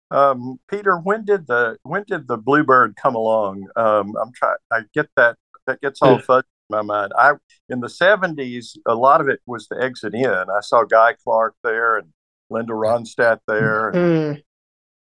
Um, 0.09 0.59
Peter, 0.69 0.97
when 0.97 1.25
did 1.25 1.47
the 1.47 1.77
when 1.83 2.03
did 2.07 2.27
the 2.27 2.37
Bluebird 2.37 2.95
come 2.95 3.15
along? 3.15 3.67
Um, 3.75 4.15
I'm 4.21 4.31
trying. 4.33 4.57
I 4.71 4.81
get 4.93 5.07
that 5.15 5.37
that 5.65 5.81
gets 5.81 6.01
all 6.01 6.19
fuzzy 6.19 6.47
in 6.69 6.75
my 6.77 6.81
mind. 6.81 7.13
I 7.17 7.33
in 7.69 7.81
the 7.81 7.89
'70s, 7.89 8.77
a 8.85 8.95
lot 8.95 9.21
of 9.21 9.27
it 9.27 9.41
was 9.45 9.67
the 9.67 9.81
Exit 9.81 10.13
Inn. 10.15 10.45
I 10.49 10.61
saw 10.61 10.83
Guy 10.83 11.15
Clark 11.23 11.55
there 11.63 11.97
and 11.97 12.07
Linda 12.49 12.73
Ronstadt 12.73 13.39
there. 13.47 13.89
And, 13.89 13.97
Mm, 13.97 14.43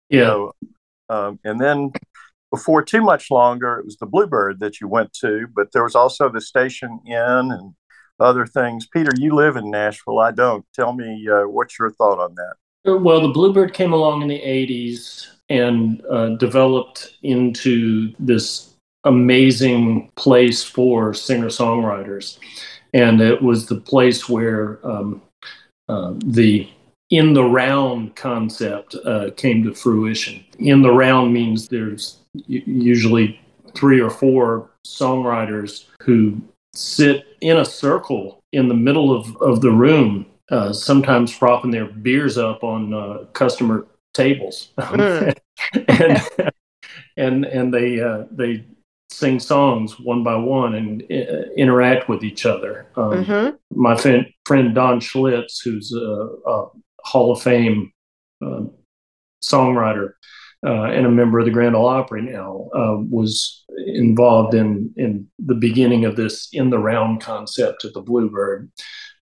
you 0.09 0.19
Yeah. 0.19 0.23
know, 0.25 0.51
um, 1.09 1.39
and 1.43 1.59
then 1.59 1.91
before 2.51 2.83
too 2.83 3.01
much 3.01 3.31
longer, 3.31 3.79
it 3.79 3.86
was 3.86 3.97
the 3.97 4.05
Bluebird 4.05 4.59
that 4.62 4.79
you 4.79 4.88
went 4.88 5.12
to. 5.13 5.47
But 5.53 5.71
there 5.73 5.83
was 5.83 5.95
also 5.95 6.29
the 6.29 6.41
Station 6.41 6.99
Inn 7.05 7.51
and 7.51 7.73
other 8.23 8.45
things. 8.45 8.88
Peter, 8.88 9.12
you 9.17 9.36
live 9.36 9.55
in 9.55 9.69
Nashville. 9.69 10.19
I 10.19 10.31
don't. 10.31 10.65
Tell 10.73 10.93
me 10.93 11.27
uh, 11.27 11.47
what's 11.47 11.77
your 11.77 11.91
thought 11.91 12.19
on 12.19 12.36
that. 12.36 12.55
Well, 12.99 13.21
the 13.21 13.29
Bluebird 13.29 13.73
came 13.73 13.93
along 13.93 14.23
in 14.23 14.27
the 14.27 14.41
80s 14.41 15.27
and 15.49 16.03
uh, 16.09 16.29
developed 16.36 17.15
into 17.23 18.13
this 18.19 18.73
amazing 19.05 20.12
place 20.15 20.63
for 20.63 21.13
singer 21.13 21.47
songwriters. 21.47 22.39
And 22.93 23.21
it 23.21 23.41
was 23.41 23.65
the 23.65 23.79
place 23.79 24.27
where 24.29 24.79
um, 24.86 25.21
uh, 25.89 26.13
the 26.25 26.69
in 27.09 27.33
the 27.33 27.43
round 27.43 28.15
concept 28.15 28.95
uh, 29.05 29.29
came 29.38 29.63
to 29.63 29.73
fruition. 29.73 30.43
In 30.57 30.81
the 30.81 30.91
round 30.91 31.33
means 31.33 31.67
there's 31.67 32.17
usually 32.47 33.39
three 33.75 34.01
or 34.01 34.09
four 34.09 34.71
songwriters 34.86 35.86
who 36.01 36.41
sit 36.73 37.25
in 37.41 37.57
a 37.57 37.65
circle 37.65 38.43
in 38.51 38.67
the 38.67 38.73
middle 38.73 39.15
of, 39.15 39.36
of 39.38 39.62
the 39.62 39.71
room 39.71 40.25
uh, 40.49 40.73
sometimes 40.73 41.36
propping 41.36 41.71
their 41.71 41.86
beers 41.86 42.38
up 42.38 42.63
on 42.63 42.93
uh, 42.93 43.25
customer 43.33 43.88
tables, 44.13 44.69
Mm. 44.77 45.36
and 45.88 46.49
and 47.17 47.45
and 47.45 47.73
they 47.73 48.01
uh, 48.01 48.25
they 48.31 48.65
sing 49.09 49.39
songs 49.39 49.99
one 49.99 50.23
by 50.23 50.36
one 50.36 50.75
and 50.75 51.03
uh, 51.12 51.43
interact 51.55 52.09
with 52.09 52.23
each 52.23 52.45
other. 52.45 52.88
Um, 52.95 53.23
mhm. 53.25 53.57
My 53.71 53.95
friend, 53.95 54.25
friend 54.45 54.73
Don 54.73 54.99
Schlitz, 54.99 55.63
who's 55.63 55.93
a, 55.93 56.29
a 56.47 56.67
Hall 57.03 57.31
of 57.31 57.41
Fame 57.41 57.91
uh, 58.43 58.62
songwriter 59.43 60.13
uh, 60.65 60.84
and 60.84 61.06
a 61.06 61.12
member 61.12 61.39
of 61.39 61.45
the 61.45 61.52
Grand 61.52 61.76
Ole 61.76 61.88
Opry 61.88 62.21
now, 62.21 62.69
uh, 62.73 62.97
was 63.10 63.63
involved 63.86 64.54
in 64.54 64.93
in 64.97 65.28
the 65.39 65.56
beginning 65.56 66.06
of 66.06 66.15
this 66.15 66.49
in 66.54 66.69
the 66.69 66.80
round 66.80 67.21
concept 67.21 67.86
at 67.86 67.93
the 67.93 68.02
Bluebird. 68.02 68.71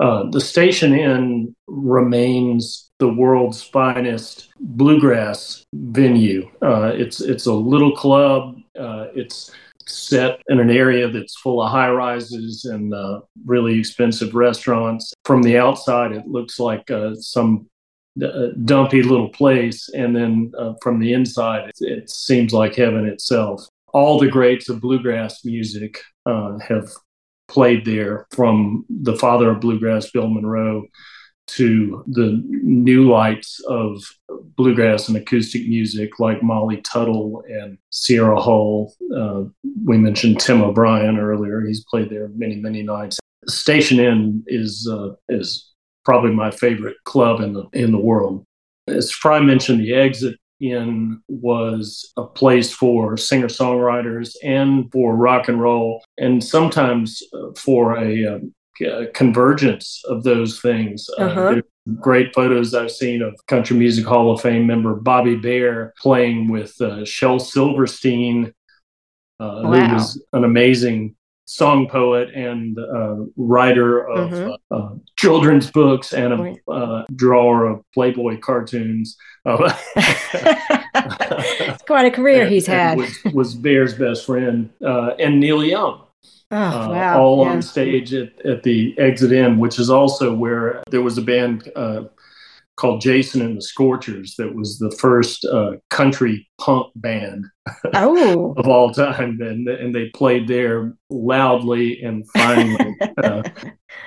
Uh, 0.00 0.24
the 0.30 0.40
Station 0.40 0.94
Inn 0.94 1.54
remains 1.66 2.90
the 2.98 3.08
world's 3.08 3.62
finest 3.62 4.48
bluegrass 4.60 5.64
venue. 5.74 6.48
Uh, 6.62 6.92
it's 6.94 7.20
it's 7.20 7.46
a 7.46 7.52
little 7.52 7.94
club. 7.94 8.56
Uh, 8.78 9.06
it's 9.14 9.50
set 9.86 10.40
in 10.48 10.60
an 10.60 10.70
area 10.70 11.08
that's 11.08 11.38
full 11.38 11.62
of 11.62 11.70
high 11.70 11.90
rises 11.90 12.64
and 12.64 12.92
uh, 12.92 13.20
really 13.46 13.78
expensive 13.78 14.34
restaurants. 14.34 15.14
From 15.24 15.42
the 15.42 15.58
outside, 15.58 16.12
it 16.12 16.26
looks 16.26 16.60
like 16.60 16.90
uh, 16.90 17.14
some 17.14 17.68
uh, 18.22 18.48
dumpy 18.64 19.02
little 19.02 19.28
place, 19.28 19.88
and 19.90 20.14
then 20.14 20.52
uh, 20.58 20.74
from 20.82 20.98
the 20.98 21.12
inside, 21.12 21.68
it, 21.68 21.76
it 21.80 22.10
seems 22.10 22.52
like 22.52 22.74
heaven 22.74 23.06
itself. 23.06 23.66
All 23.92 24.18
the 24.18 24.28
greats 24.28 24.68
of 24.68 24.80
bluegrass 24.80 25.44
music 25.44 26.00
uh, 26.26 26.58
have 26.58 26.90
played 27.48 27.84
there, 27.84 28.26
from 28.30 28.84
the 28.88 29.16
father 29.16 29.50
of 29.50 29.60
bluegrass, 29.60 30.10
Bill 30.10 30.28
Monroe, 30.28 30.84
to 31.48 32.04
the 32.06 32.42
new 32.44 33.10
lights 33.10 33.58
of 33.68 34.02
bluegrass 34.56 35.08
and 35.08 35.16
acoustic 35.16 35.66
music 35.66 36.20
like 36.20 36.42
Molly 36.42 36.82
Tuttle 36.82 37.42
and 37.48 37.78
Sierra 37.90 38.38
Hull. 38.38 38.94
Uh, 39.16 39.44
we 39.84 39.96
mentioned 39.96 40.40
Tim 40.40 40.62
O'Brien 40.62 41.18
earlier; 41.18 41.64
he's 41.66 41.84
played 41.84 42.10
there 42.10 42.28
many, 42.34 42.56
many 42.56 42.82
nights. 42.82 43.18
Station 43.46 43.98
Inn 43.98 44.44
is 44.46 44.88
uh, 44.92 45.14
is 45.30 45.67
probably 46.08 46.32
my 46.32 46.50
favorite 46.50 46.96
club 47.04 47.40
in 47.40 47.52
the 47.52 47.64
in 47.74 47.92
the 47.92 48.04
world. 48.10 48.42
As 48.86 49.10
Frye 49.12 49.40
mentioned, 49.40 49.80
the 49.80 49.92
Exit 49.92 50.36
Inn 50.58 51.20
was 51.28 52.10
a 52.16 52.24
place 52.24 52.72
for 52.72 53.18
singer 53.18 53.48
songwriters 53.48 54.28
and 54.42 54.90
for 54.90 55.14
rock 55.14 55.48
and 55.48 55.60
roll, 55.60 56.02
and 56.16 56.42
sometimes 56.42 57.22
uh, 57.34 57.52
for 57.64 57.82
a, 57.98 58.24
um, 58.32 58.54
a 58.80 59.06
convergence 59.08 59.86
of 60.12 60.22
those 60.24 60.52
things. 60.60 61.06
Uh, 61.18 61.24
Uh-huh. 61.24 61.48
there 61.52 61.62
great 62.00 62.34
photos 62.34 62.74
I've 62.74 62.90
seen 63.02 63.20
of 63.22 63.34
Country 63.46 63.76
Music 63.76 64.06
Hall 64.06 64.30
of 64.32 64.40
Fame 64.40 64.66
member 64.66 64.94
Bobby 64.94 65.36
Bare 65.36 65.92
playing 66.00 66.48
with 66.50 66.72
uh, 66.80 67.04
Shel 67.04 67.38
Silverstein, 67.38 68.52
uh, 69.40 69.60
Wow. 69.64 69.70
who 69.70 69.94
was 69.94 70.22
an 70.32 70.44
amazing 70.44 71.14
song 71.50 71.88
poet 71.88 72.28
and 72.34 72.78
uh, 72.78 73.16
writer 73.38 74.06
of 74.06 74.30
Mhm. 74.30 74.56
uh, 74.70 74.74
uh, 74.74 74.90
children's 75.16 75.70
books 75.70 76.12
and 76.12 76.32
a 76.34 76.70
uh, 76.70 77.06
drawer 77.16 77.64
of 77.64 77.80
Playboy 77.94 78.38
cartoons. 78.40 79.16
Uh, 79.46 79.72
it's 80.94 81.82
quite 81.84 82.04
a 82.04 82.10
career 82.10 82.42
and- 82.42 82.50
he's 82.52 82.66
had. 82.66 82.98
Was, 82.98 83.18
was 83.32 83.54
Bare's 83.54 83.94
best 83.94 84.26
friend, 84.26 84.68
uh, 84.84 85.12
and 85.18 85.40
Neil 85.40 85.64
Young, 85.64 86.02
Oh, 86.50 86.56
uh, 86.56 86.88
wow. 86.90 87.20
all 87.20 87.44
yeah. 87.44 87.50
on 87.52 87.62
stage 87.62 88.12
at, 88.12 88.44
at 88.44 88.62
the 88.62 88.94
Exit 88.98 89.32
Inn, 89.32 89.58
which 89.58 89.78
is 89.78 89.88
also 89.90 90.34
where 90.34 90.82
there 90.90 91.02
was 91.02 91.16
a 91.16 91.22
band 91.22 91.70
uh, 91.76 92.04
called 92.78 93.00
Jason 93.00 93.42
and 93.42 93.56
the 93.56 93.62
Scorchers 93.62 94.34
that 94.38 94.54
was 94.54 94.78
the 94.78 94.90
first 94.92 95.44
uh, 95.44 95.72
country 95.90 96.48
punk 96.60 96.86
band 96.94 97.44
Oh, 97.94 98.54
of 98.56 98.66
all 98.68 98.92
time, 98.92 99.38
and 99.40 99.68
and 99.68 99.94
they 99.94 100.08
played 100.10 100.46
there 100.48 100.94
loudly 101.10 102.00
and 102.02 102.24
finally. 102.30 102.96
uh, 103.22 103.42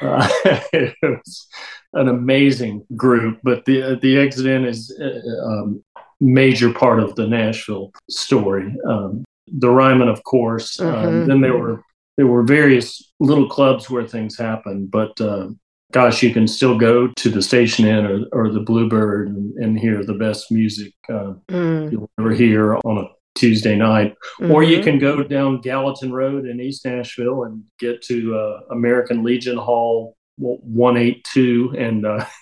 uh, 0.01 0.29
it 0.73 0.95
was 1.03 1.47
an 1.93 2.07
amazing 2.07 2.85
group, 2.95 3.39
but 3.43 3.65
the 3.65 3.99
the 4.01 4.17
Exit 4.17 4.45
Inn 4.47 4.65
is 4.65 4.89
a 4.99 5.45
um, 5.45 5.83
major 6.19 6.71
part 6.73 6.99
of 6.99 7.13
the 7.15 7.27
Nashville 7.27 7.91
story. 8.09 8.73
Um, 8.87 9.23
the 9.47 9.69
Ryman, 9.69 10.07
of 10.07 10.23
course. 10.23 10.79
Um, 10.79 10.87
Mhm. 10.87 11.27
then 11.27 11.41
there 11.41 11.57
were 11.57 11.83
there 12.17 12.27
were 12.27 12.43
various 12.43 13.11
little 13.19 13.49
clubs 13.49 13.89
where 13.89 14.07
things 14.07 14.37
happened, 14.37 14.89
but. 14.91 15.19
Uh, 15.19 15.49
Gosh, 15.91 16.23
you 16.23 16.33
can 16.33 16.47
still 16.47 16.77
go 16.77 17.07
to 17.07 17.29
the 17.29 17.41
Station 17.41 17.85
Inn 17.85 18.05
or, 18.05 18.25
or 18.31 18.49
the 18.49 18.59
Bluebird 18.59 19.27
and, 19.27 19.53
and 19.57 19.79
hear 19.79 20.03
the 20.03 20.13
best 20.13 20.51
music 20.51 20.93
uh, 21.09 21.33
Mm, 21.49 21.91
you'll 21.91 22.09
ever 22.19 22.31
hear 22.31 22.75
on 22.75 22.97
a 22.97 23.07
Tuesday 23.35 23.75
night. 23.75 24.15
Or 24.49 24.63
you 24.63 24.79
mhm. 24.79 24.83
can 24.83 24.99
go 24.99 25.23
down 25.23 25.61
Gallatin 25.61 26.11
Road 26.11 26.45
in 26.45 26.59
East 26.59 26.85
Nashville 26.85 27.43
and 27.43 27.63
get 27.79 28.01
to 28.03 28.35
uh, 28.35 28.59
American 28.71 29.23
Legion 29.23 29.57
Hall 29.57 30.15
182 30.37 31.75
and 31.77 32.05
uh, 32.05 32.25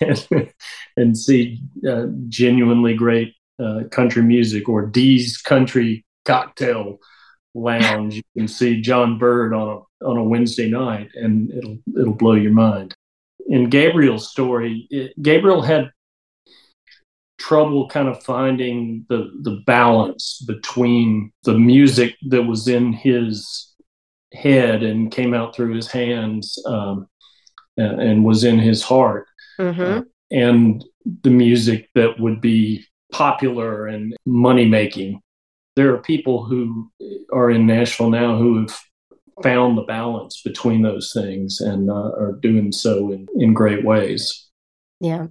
and, 0.00 0.52
and 0.96 1.18
see 1.18 1.60
uh, 1.88 2.06
genuinely 2.28 2.94
great 2.94 3.34
uh, 3.62 3.82
country 3.90 4.22
music 4.22 4.68
or 4.68 4.86
Dee's 4.86 5.38
Country 5.38 6.04
Cocktail 6.24 6.98
Lounge. 7.54 8.16
You 8.16 8.22
can 8.36 8.48
see 8.48 8.80
Jon 8.80 9.18
Byrd 9.18 9.52
on 9.54 9.68
a 9.68 10.06
on 10.06 10.16
a 10.16 10.24
Wednesday 10.24 10.68
night, 10.70 11.10
and 11.14 11.50
it'll 11.52 11.78
it'll 11.98 12.14
blow 12.14 12.32
your 12.34 12.52
mind. 12.52 12.94
In 13.48 13.68
Gabriel's 13.68 14.30
story, 14.30 14.86
it, 14.90 15.12
Gabriel 15.22 15.62
had 15.62 15.90
trouble 17.38 17.88
kind 17.88 18.08
of 18.08 18.22
finding 18.22 19.04
the 19.08 19.30
the 19.42 19.62
balance 19.66 20.42
between 20.46 21.32
the 21.42 21.58
music 21.58 22.14
that 22.28 22.42
was 22.42 22.68
in 22.68 22.92
his 22.92 23.74
head 24.32 24.82
and 24.82 25.10
came 25.12 25.34
out 25.34 25.54
through 25.54 25.74
his 25.74 25.90
hands 25.90 26.58
um, 26.66 27.06
and, 27.76 28.00
and 28.00 28.24
was 28.24 28.44
in 28.44 28.58
his 28.58 28.82
heart 28.82 29.26
Mhm. 29.58 30.06
and 30.30 30.84
the 31.22 31.30
music 31.30 31.90
that 31.94 32.18
would 32.18 32.40
be 32.40 32.84
popular 33.12 33.86
and 33.88 34.14
money 34.24 34.64
making. 34.64 35.20
There 35.76 35.94
are 35.94 35.98
people 35.98 36.44
who 36.44 36.90
are 37.32 37.50
in 37.50 37.66
Nashville 37.66 38.10
now 38.10 38.36
who 38.36 38.60
have 38.60 38.78
found 39.42 39.76
the 39.76 39.82
balance 39.82 40.42
between 40.42 40.82
those 40.82 41.12
things 41.12 41.60
and 41.60 41.90
uh, 41.90 41.94
are 41.94 42.38
doing 42.40 42.72
so 42.72 43.10
in, 43.12 43.26
in 43.36 43.54
great 43.54 43.84
ways. 43.84 44.48
Yeah. 45.00 45.28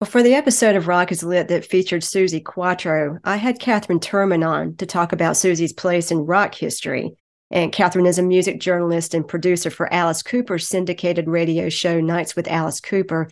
Well, 0.00 0.10
for 0.10 0.22
the 0.22 0.34
episode 0.34 0.76
of 0.76 0.88
Rock 0.88 1.12
is 1.12 1.22
Lit 1.22 1.48
that 1.48 1.64
featured 1.64 2.02
Suzi 2.02 2.44
Quatro, 2.44 3.18
I 3.24 3.36
had 3.36 3.60
Katherine 3.60 4.00
Turman 4.00 4.46
on 4.46 4.76
to 4.76 4.86
talk 4.86 5.12
about 5.12 5.34
Suzi's 5.34 5.72
place 5.72 6.10
in 6.10 6.26
rock 6.26 6.54
history. 6.54 7.14
And 7.50 7.72
Katherine 7.72 8.06
is 8.06 8.18
a 8.18 8.22
music 8.22 8.58
journalist 8.58 9.14
and 9.14 9.26
producer 9.26 9.70
for 9.70 9.92
Alice 9.92 10.22
Cooper's 10.22 10.66
syndicated 10.66 11.28
radio 11.28 11.68
show 11.68 12.00
Nights 12.00 12.34
with 12.34 12.48
Alice 12.48 12.80
Cooper. 12.80 13.30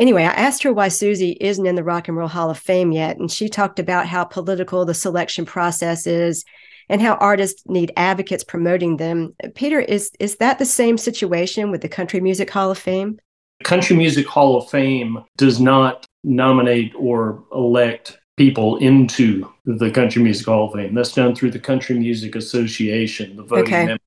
Anyway, 0.00 0.22
I 0.22 0.32
asked 0.32 0.62
her 0.62 0.72
why 0.72 0.88
Suzi 0.88 1.36
isn't 1.42 1.66
in 1.66 1.74
the 1.74 1.84
Rock 1.84 2.08
and 2.08 2.16
Roll 2.16 2.26
Hall 2.26 2.48
of 2.48 2.58
Fame 2.58 2.90
yet, 2.90 3.18
and 3.18 3.30
she 3.30 3.50
talked 3.50 3.78
about 3.78 4.06
how 4.06 4.24
political 4.24 4.86
the 4.86 4.94
selection 4.94 5.44
process 5.44 6.06
is 6.06 6.42
and 6.88 7.02
how 7.02 7.16
artists 7.16 7.62
need 7.66 7.92
advocates 7.98 8.42
promoting 8.42 8.96
them. 8.96 9.34
Peter, 9.54 9.78
is 9.78 10.10
is 10.18 10.36
that 10.36 10.58
the 10.58 10.64
same 10.64 10.96
situation 10.96 11.70
with 11.70 11.82
the 11.82 11.88
Country 11.88 12.18
Music 12.18 12.48
Hall 12.48 12.70
of 12.70 12.78
Fame? 12.78 13.20
Country 13.62 13.94
Music 13.94 14.26
Hall 14.26 14.56
of 14.56 14.70
Fame 14.70 15.22
does 15.36 15.60
not 15.60 16.06
nominate 16.24 16.94
or 16.96 17.44
elect 17.52 18.18
people 18.38 18.78
into 18.78 19.46
the 19.66 19.90
Country 19.90 20.22
Music 20.22 20.46
Hall 20.46 20.68
of 20.68 20.72
Fame. 20.72 20.94
That's 20.94 21.12
done 21.12 21.34
through 21.34 21.50
the 21.50 21.58
Country 21.58 21.98
Music 21.98 22.36
Association, 22.36 23.36
the 23.36 23.42
voting 23.42 23.74
Okay. 23.74 23.84
member 23.84 24.02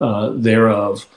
uh, 0.00 0.30
thereof. 0.36 1.08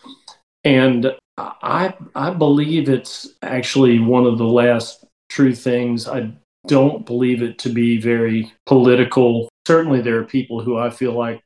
And 0.63 1.13
I 1.38 1.93
I 2.15 2.30
believe 2.32 2.89
it's 2.89 3.30
actually 3.41 4.00
one 4.00 4.26
of 4.26 4.38
the 4.38 4.45
last 4.48 5.06
true 5.30 5.54
things. 5.54 6.08
I 6.08 6.32
don't 6.67 7.06
believe 7.06 7.41
it 7.41 7.60
to 7.60 7.69
be 7.69 8.00
very 8.00 8.52
political. 8.65 9.50
Certainly, 9.67 10.02
there 10.02 10.17
are 10.19 10.24
people 10.24 10.62
who 10.62 10.78
I 10.78 10.89
feel 10.89 11.13
like 11.13 11.41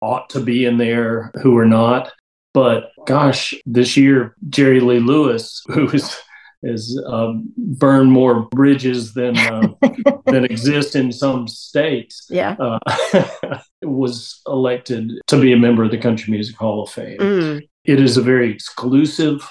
ought 0.00 0.28
to 0.30 0.40
be 0.40 0.64
in 0.66 0.78
there 0.78 1.32
who 1.42 1.56
are 1.56 1.66
not. 1.66 2.12
But 2.52 2.92
gosh, 3.06 3.52
this 3.66 3.96
year 3.96 4.36
Jerry 4.48 4.78
Lee 4.80 5.00
Lewis, 5.00 5.62
who 5.68 5.88
is 5.90 6.16
has 6.64 6.98
um, 7.06 7.52
burned 7.58 8.10
more 8.10 8.48
bridges 8.50 9.12
than 9.12 9.36
uh, 9.36 9.68
than 10.26 10.44
exist 10.46 10.96
in 10.96 11.12
some 11.12 11.46
states, 11.48 12.26
Yeah. 12.30 12.56
uh, 12.58 13.58
was 13.82 14.40
elected 14.46 15.10
to 15.26 15.38
be 15.40 15.52
a 15.52 15.58
member 15.58 15.84
of 15.84 15.90
the 15.90 15.98
Country 15.98 16.30
Music 16.30 16.56
Hall 16.56 16.84
of 16.84 16.90
Fame. 16.90 17.18
Mm. 17.18 17.68
It 17.84 18.00
is 18.00 18.16
a 18.16 18.22
very 18.22 18.50
exclusive 18.50 19.48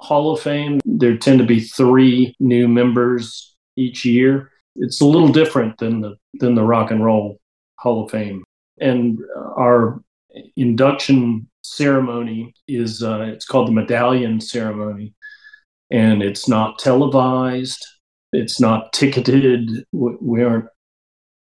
Hall 0.00 0.32
of 0.32 0.40
Fame. 0.40 0.80
There 0.84 1.16
tend 1.16 1.40
to 1.40 1.46
be 1.46 1.60
three 1.60 2.36
new 2.38 2.68
members 2.68 3.56
each 3.76 4.04
year. 4.04 4.50
It's 4.76 5.00
a 5.00 5.06
little 5.06 5.28
different 5.28 5.78
than 5.78 6.00
the 6.00 6.16
than 6.34 6.54
the 6.54 6.62
Rock 6.62 6.90
and 6.90 7.04
Roll 7.04 7.40
Hall 7.76 8.04
of 8.04 8.10
Fame. 8.12 8.44
And 8.80 9.18
our 9.56 10.00
induction 10.56 11.48
ceremony 11.62 12.54
is 12.68 13.02
uh, 13.02 13.22
it's 13.22 13.44
called 13.44 13.68
the 13.68 13.72
Medallion 13.72 14.40
Ceremony, 14.40 15.14
and 15.90 16.22
it's 16.22 16.48
not 16.48 16.78
televised. 16.78 17.84
It's 18.32 18.60
not 18.60 18.92
ticketed. 18.92 19.84
We 19.92 20.16
we 20.20 20.44
aren't 20.44 20.66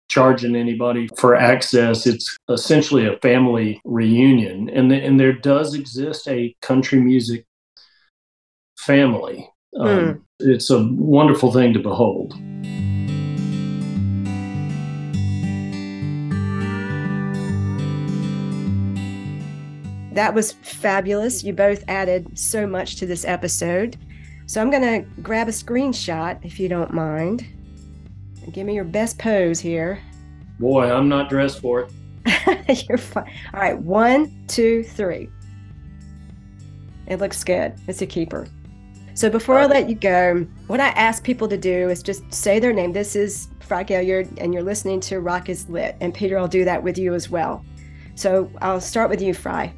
charging 0.07 0.55
anybody 0.55 1.07
for 1.17 1.35
access. 1.35 2.05
It's 2.05 2.37
essentially 2.49 3.07
a 3.07 3.17
family 3.17 3.81
reunion, 3.85 4.69
and 4.69 4.91
the, 4.91 4.95
and 4.95 5.19
there 5.19 5.33
does 5.33 5.73
exist 5.73 6.27
a 6.27 6.55
country 6.61 6.99
music 6.99 7.45
family. 8.77 9.49
Um, 9.79 10.25
It's 10.39 10.69
a 10.69 10.85
wonderful 10.91 11.51
thing 11.51 11.73
to 11.73 11.79
behold. 11.79 12.33
That 20.13 20.33
was 20.33 20.53
fabulous. 20.53 21.43
You 21.43 21.51
both 21.53 21.83
added 21.89 22.37
so 22.37 22.65
much 22.65 22.95
to 22.97 23.05
this 23.05 23.25
episode. 23.25 23.97
So 24.45 24.61
I'm 24.61 24.69
going 24.69 24.83
to 24.83 25.21
grab 25.21 25.47
a 25.49 25.51
screenshot 25.51 26.43
if 26.45 26.59
you 26.59 26.69
don't 26.69 26.93
mind. 26.93 27.45
Give 28.51 28.65
me 28.65 28.75
your 28.75 28.83
best 28.83 29.17
pose 29.17 29.59
here. 29.59 30.01
Boy, 30.59 30.91
I'm 30.91 31.09
not 31.09 31.29
dressed 31.29 31.61
for 31.61 31.81
it. 31.81 32.87
You're 32.89 32.97
fine. 32.97 33.31
All 33.53 33.59
right, 33.59 33.77
one, 33.77 34.45
two, 34.47 34.83
three. 34.83 35.29
It 37.07 37.19
looks 37.19 37.43
good. 37.43 37.75
It's 37.87 38.01
a 38.01 38.05
keeper. 38.05 38.47
So 39.13 39.29
before 39.29 39.57
I 39.57 39.65
let 39.65 39.87
you 39.87 39.95
go, 39.95 40.45
what 40.67 40.79
I 40.79 40.89
ask 40.89 41.23
people 41.23 41.47
to 41.47 41.57
do 41.57 41.89
is 41.89 42.03
just 42.03 42.33
say 42.33 42.59
their 42.59 42.73
name. 42.73 42.91
This 42.91 43.15
is 43.15 43.47
Frye 43.61 43.83
Gaillard, 43.83 44.27
and 44.39 44.53
you're 44.53 44.63
listening 44.63 44.99
to 45.01 45.19
Rock 45.21 45.47
is 45.49 45.69
Lit. 45.69 45.95
And 46.01 46.13
Peter, 46.13 46.37
I'll 46.37 46.47
do 46.47 46.65
that 46.65 46.83
with 46.83 46.97
you 46.97 47.13
as 47.13 47.29
well. 47.29 47.63
So 48.15 48.51
I'll 48.61 48.81
start 48.81 49.09
with 49.09 49.21
you, 49.21 49.33
Frye. 49.33 49.73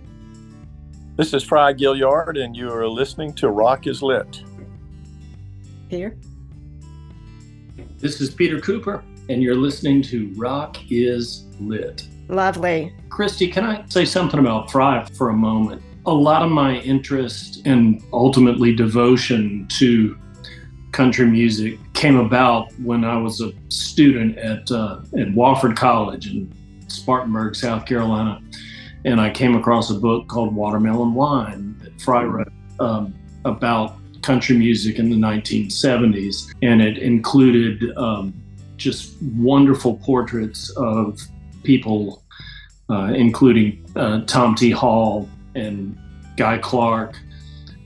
This 1.18 1.34
is 1.34 1.44
Frye 1.44 1.74
Gaillard, 1.74 2.38
and 2.38 2.56
you 2.56 2.72
are 2.72 2.88
listening 2.88 3.34
to 3.34 3.50
Rock 3.50 3.88
is 3.88 4.02
Lit. 4.02 4.44
Peter? 5.90 6.18
This 8.00 8.22
is 8.22 8.30
Peter 8.30 8.62
Cooper, 8.62 9.04
and 9.28 9.42
you're 9.42 9.56
listening 9.56 10.04
to 10.04 10.32
Rock 10.36 10.78
is 10.92 11.46
Lit. 11.60 12.08
Lovely. 12.28 12.94
Christy, 13.10 13.48
can 13.48 13.66
I 13.66 13.84
say 13.88 14.06
something 14.06 14.40
about 14.40 14.70
Frye 14.70 15.04
for 15.16 15.30
a 15.30 15.34
moment? 15.34 15.82
A 16.06 16.14
lot 16.14 16.44
of 16.44 16.52
my 16.52 16.76
interest 16.82 17.66
and 17.66 18.04
ultimately 18.14 18.76
devotion 18.76 19.68
to 19.80 20.16
country 20.92 21.26
music 21.26 21.80
came 21.94 22.18
about 22.18 22.72
when 22.84 23.04
I 23.04 23.18
was 23.18 23.42
a 23.42 23.52
student 23.70 24.38
at 24.38 24.72
uh, 24.72 25.00
at 25.18 25.30
Wofford 25.30 25.76
College 25.76 26.28
in 26.28 26.54
Spartanburg, 26.88 27.56
South 27.56 27.88
Carolina, 27.88 28.40
and 29.06 29.20
I 29.20 29.32
came 29.32 29.56
across 29.56 29.90
a 29.90 29.96
book 29.96 30.28
called 30.28 30.54
Watermelon 30.54 31.16
Wine 31.16 31.76
that 31.82 32.00
Frye 32.00 32.26
wrote 32.26 32.54
um, 32.80 33.16
about 33.44 33.98
country 34.28 34.58
music 34.58 35.00
in 35.00 35.10
the 35.10 35.16
1970s, 35.16 36.54
and 36.62 36.82
it 36.82 36.98
included 36.98 37.98
um, 37.98 38.34
just 38.76 39.16
wonderful 39.38 39.96
portraits 39.96 40.70
of 40.72 41.18
people, 41.64 42.24
uh, 42.90 43.14
including 43.16 43.86
uh, 43.96 44.20
Tom 44.26 44.54
T. 44.54 44.70
Hall 44.70 45.30
and 45.56 45.98
Guy 46.36 46.58
Clark, 46.58 47.18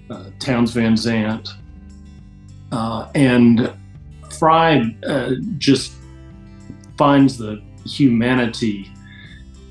uh, 0.09 0.31
Townes 0.39 0.71
Van 0.71 0.97
Zandt. 0.97 1.49
Uh, 2.71 3.07
and 3.13 3.71
Frye 4.39 4.95
uh, 5.07 5.33
just 5.59 5.93
finds 6.97 7.37
the 7.37 7.61
humanity 7.85 8.91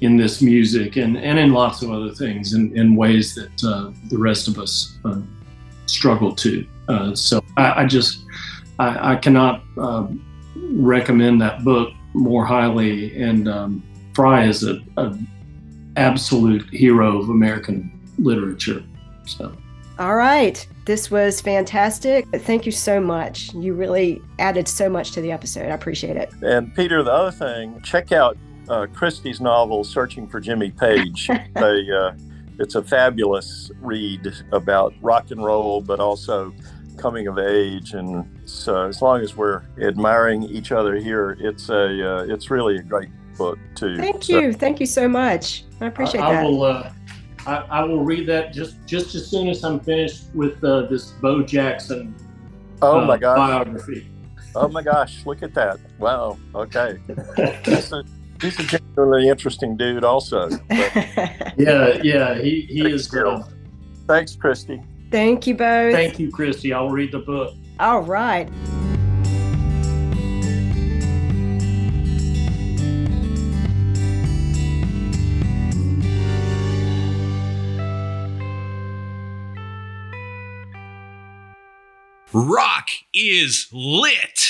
in 0.03 0.17
this 0.17 0.41
music 0.41 0.95
and, 0.97 1.19
and 1.19 1.37
in 1.37 1.53
lots 1.53 1.83
of 1.83 1.91
other 1.91 2.13
things 2.13 2.55
in, 2.55 2.77
in 2.79 2.95
ways 2.95 3.35
that 3.35 3.65
uh, 3.65 3.91
the 4.09 4.17
rest 4.17 4.47
of 4.47 4.57
us 4.59 4.97
struggle 5.91 6.35
to. 6.37 6.67
Uh, 6.89 7.15
so 7.15 7.45
I, 7.57 7.83
I 7.83 7.87
just 7.87 8.25
I, 8.79 9.13
I 9.13 9.17
cannot 9.17 9.63
um, 9.79 10.25
recommend 10.73 11.41
that 11.43 11.65
book 11.65 11.93
more 12.15 12.45
highly. 12.45 13.21
And 13.21 13.49
um, 13.49 13.83
Frye 14.15 14.47
is 14.47 14.65
a, 14.65 14.81
a 14.97 15.17
absolute 15.97 16.69
hero 16.71 17.21
of 17.21 17.29
American 17.29 18.01
literature. 18.19 18.83
So. 19.27 19.55
All 19.99 20.17
right. 20.17 20.67
This 20.87 21.11
was 21.11 21.41
fantastic. 21.41 22.27
Thank 22.29 22.65
you 22.65 22.73
so 22.73 23.01
much. 23.01 23.53
You 23.55 23.75
really 23.75 24.23
added 24.39 24.67
so 24.67 24.89
much 24.89 25.13
to 25.13 25.21
the 25.21 25.31
episode. 25.31 25.67
I 25.67 25.75
appreciate 25.75 26.17
it. 26.17 26.33
And 26.43 26.75
Peter, 26.75 27.03
the 27.03 27.13
other 27.13 27.31
thing, 27.31 27.81
check 27.83 28.11
out 28.11 28.37
uh, 28.69 28.87
Christie's 28.93 29.41
novel, 29.41 29.85
Searching 29.85 30.27
for 30.27 30.41
Jimmy 30.41 30.71
Page. 30.71 31.29
a, 31.57 31.97
uh, 31.97 32.15
it's 32.61 32.75
a 32.75 32.83
fabulous 32.83 33.71
read 33.81 34.33
about 34.53 34.95
rock 35.01 35.31
and 35.31 35.43
roll, 35.43 35.81
but 35.81 35.99
also 35.99 36.55
coming 36.99 37.27
of 37.27 37.39
age. 37.39 37.95
And 37.95 38.29
so, 38.45 38.87
as 38.87 39.01
long 39.03 39.23
as 39.23 39.37
we're 39.37 39.63
admiring 39.81 40.43
each 40.45 40.71
other 40.71 40.97
here, 40.97 41.37
it's 41.41 41.71
a 41.71 42.19
uh, 42.19 42.25
it's 42.25 42.51
really 42.51 42.77
a 42.77 42.83
great 42.83 43.09
book 43.37 43.59
too. 43.75 43.97
Thank 43.97 44.29
you, 44.29 44.53
so, 44.53 44.59
thank 44.59 44.79
you 44.79 44.87
so 44.87 45.09
much. 45.09 45.65
I 45.81 45.87
appreciate 45.87 46.21
I, 46.21 46.33
that. 46.33 46.45
I 46.45 46.45
will. 46.45 46.63
Uh, 46.63 46.93
I, 47.47 47.57
I, 47.71 47.85
will 47.85 48.05
read 48.05 48.29
that 48.29 48.53
just 48.53 48.77
just 48.87 49.15
as 49.15 49.27
soon 49.27 49.49
as 49.49 49.65
I'm 49.65 49.81
finished 49.81 50.25
with 50.35 50.63
uh, 50.63 50.83
this 50.83 51.13
Bo 51.13 51.43
Jackson. 51.43 52.15
Oh 52.83 53.05
my 53.07 53.15
uh, 53.15 53.17
gosh! 53.17 53.39
Biography. 53.39 54.11
Oh 54.55 54.69
my 54.69 54.83
gosh! 54.83 55.25
Look 55.25 55.43
at 55.43 55.55
that! 55.55 55.79
Wow. 55.99 56.39
Okay. 56.55 57.01
he's, 58.41 58.59
a, 58.59 58.63
he's 58.63 58.75
a 58.75 58.79
genuinely 58.79 59.29
interesting 59.29 59.77
dude, 59.77 60.05
also. 60.05 60.49
yeah, 60.71 62.01
yeah. 62.03 62.35
He 62.39 62.63
he 62.63 62.91
is. 62.91 63.15
Uh, 63.15 63.43
Thanks, 64.07 64.35
Christy. 64.35 64.83
Thank 65.11 65.47
you 65.47 65.55
both. 65.55 65.93
Thank 65.93 66.19
you, 66.19 66.31
Christy. 66.31 66.73
I'll 66.73 66.91
read 66.91 67.13
the 67.13 67.19
book. 67.19 67.55
All 67.79 68.03
right. 68.03 68.49
Rock 82.33 82.87
is 83.13 83.69
lit. 83.73 84.50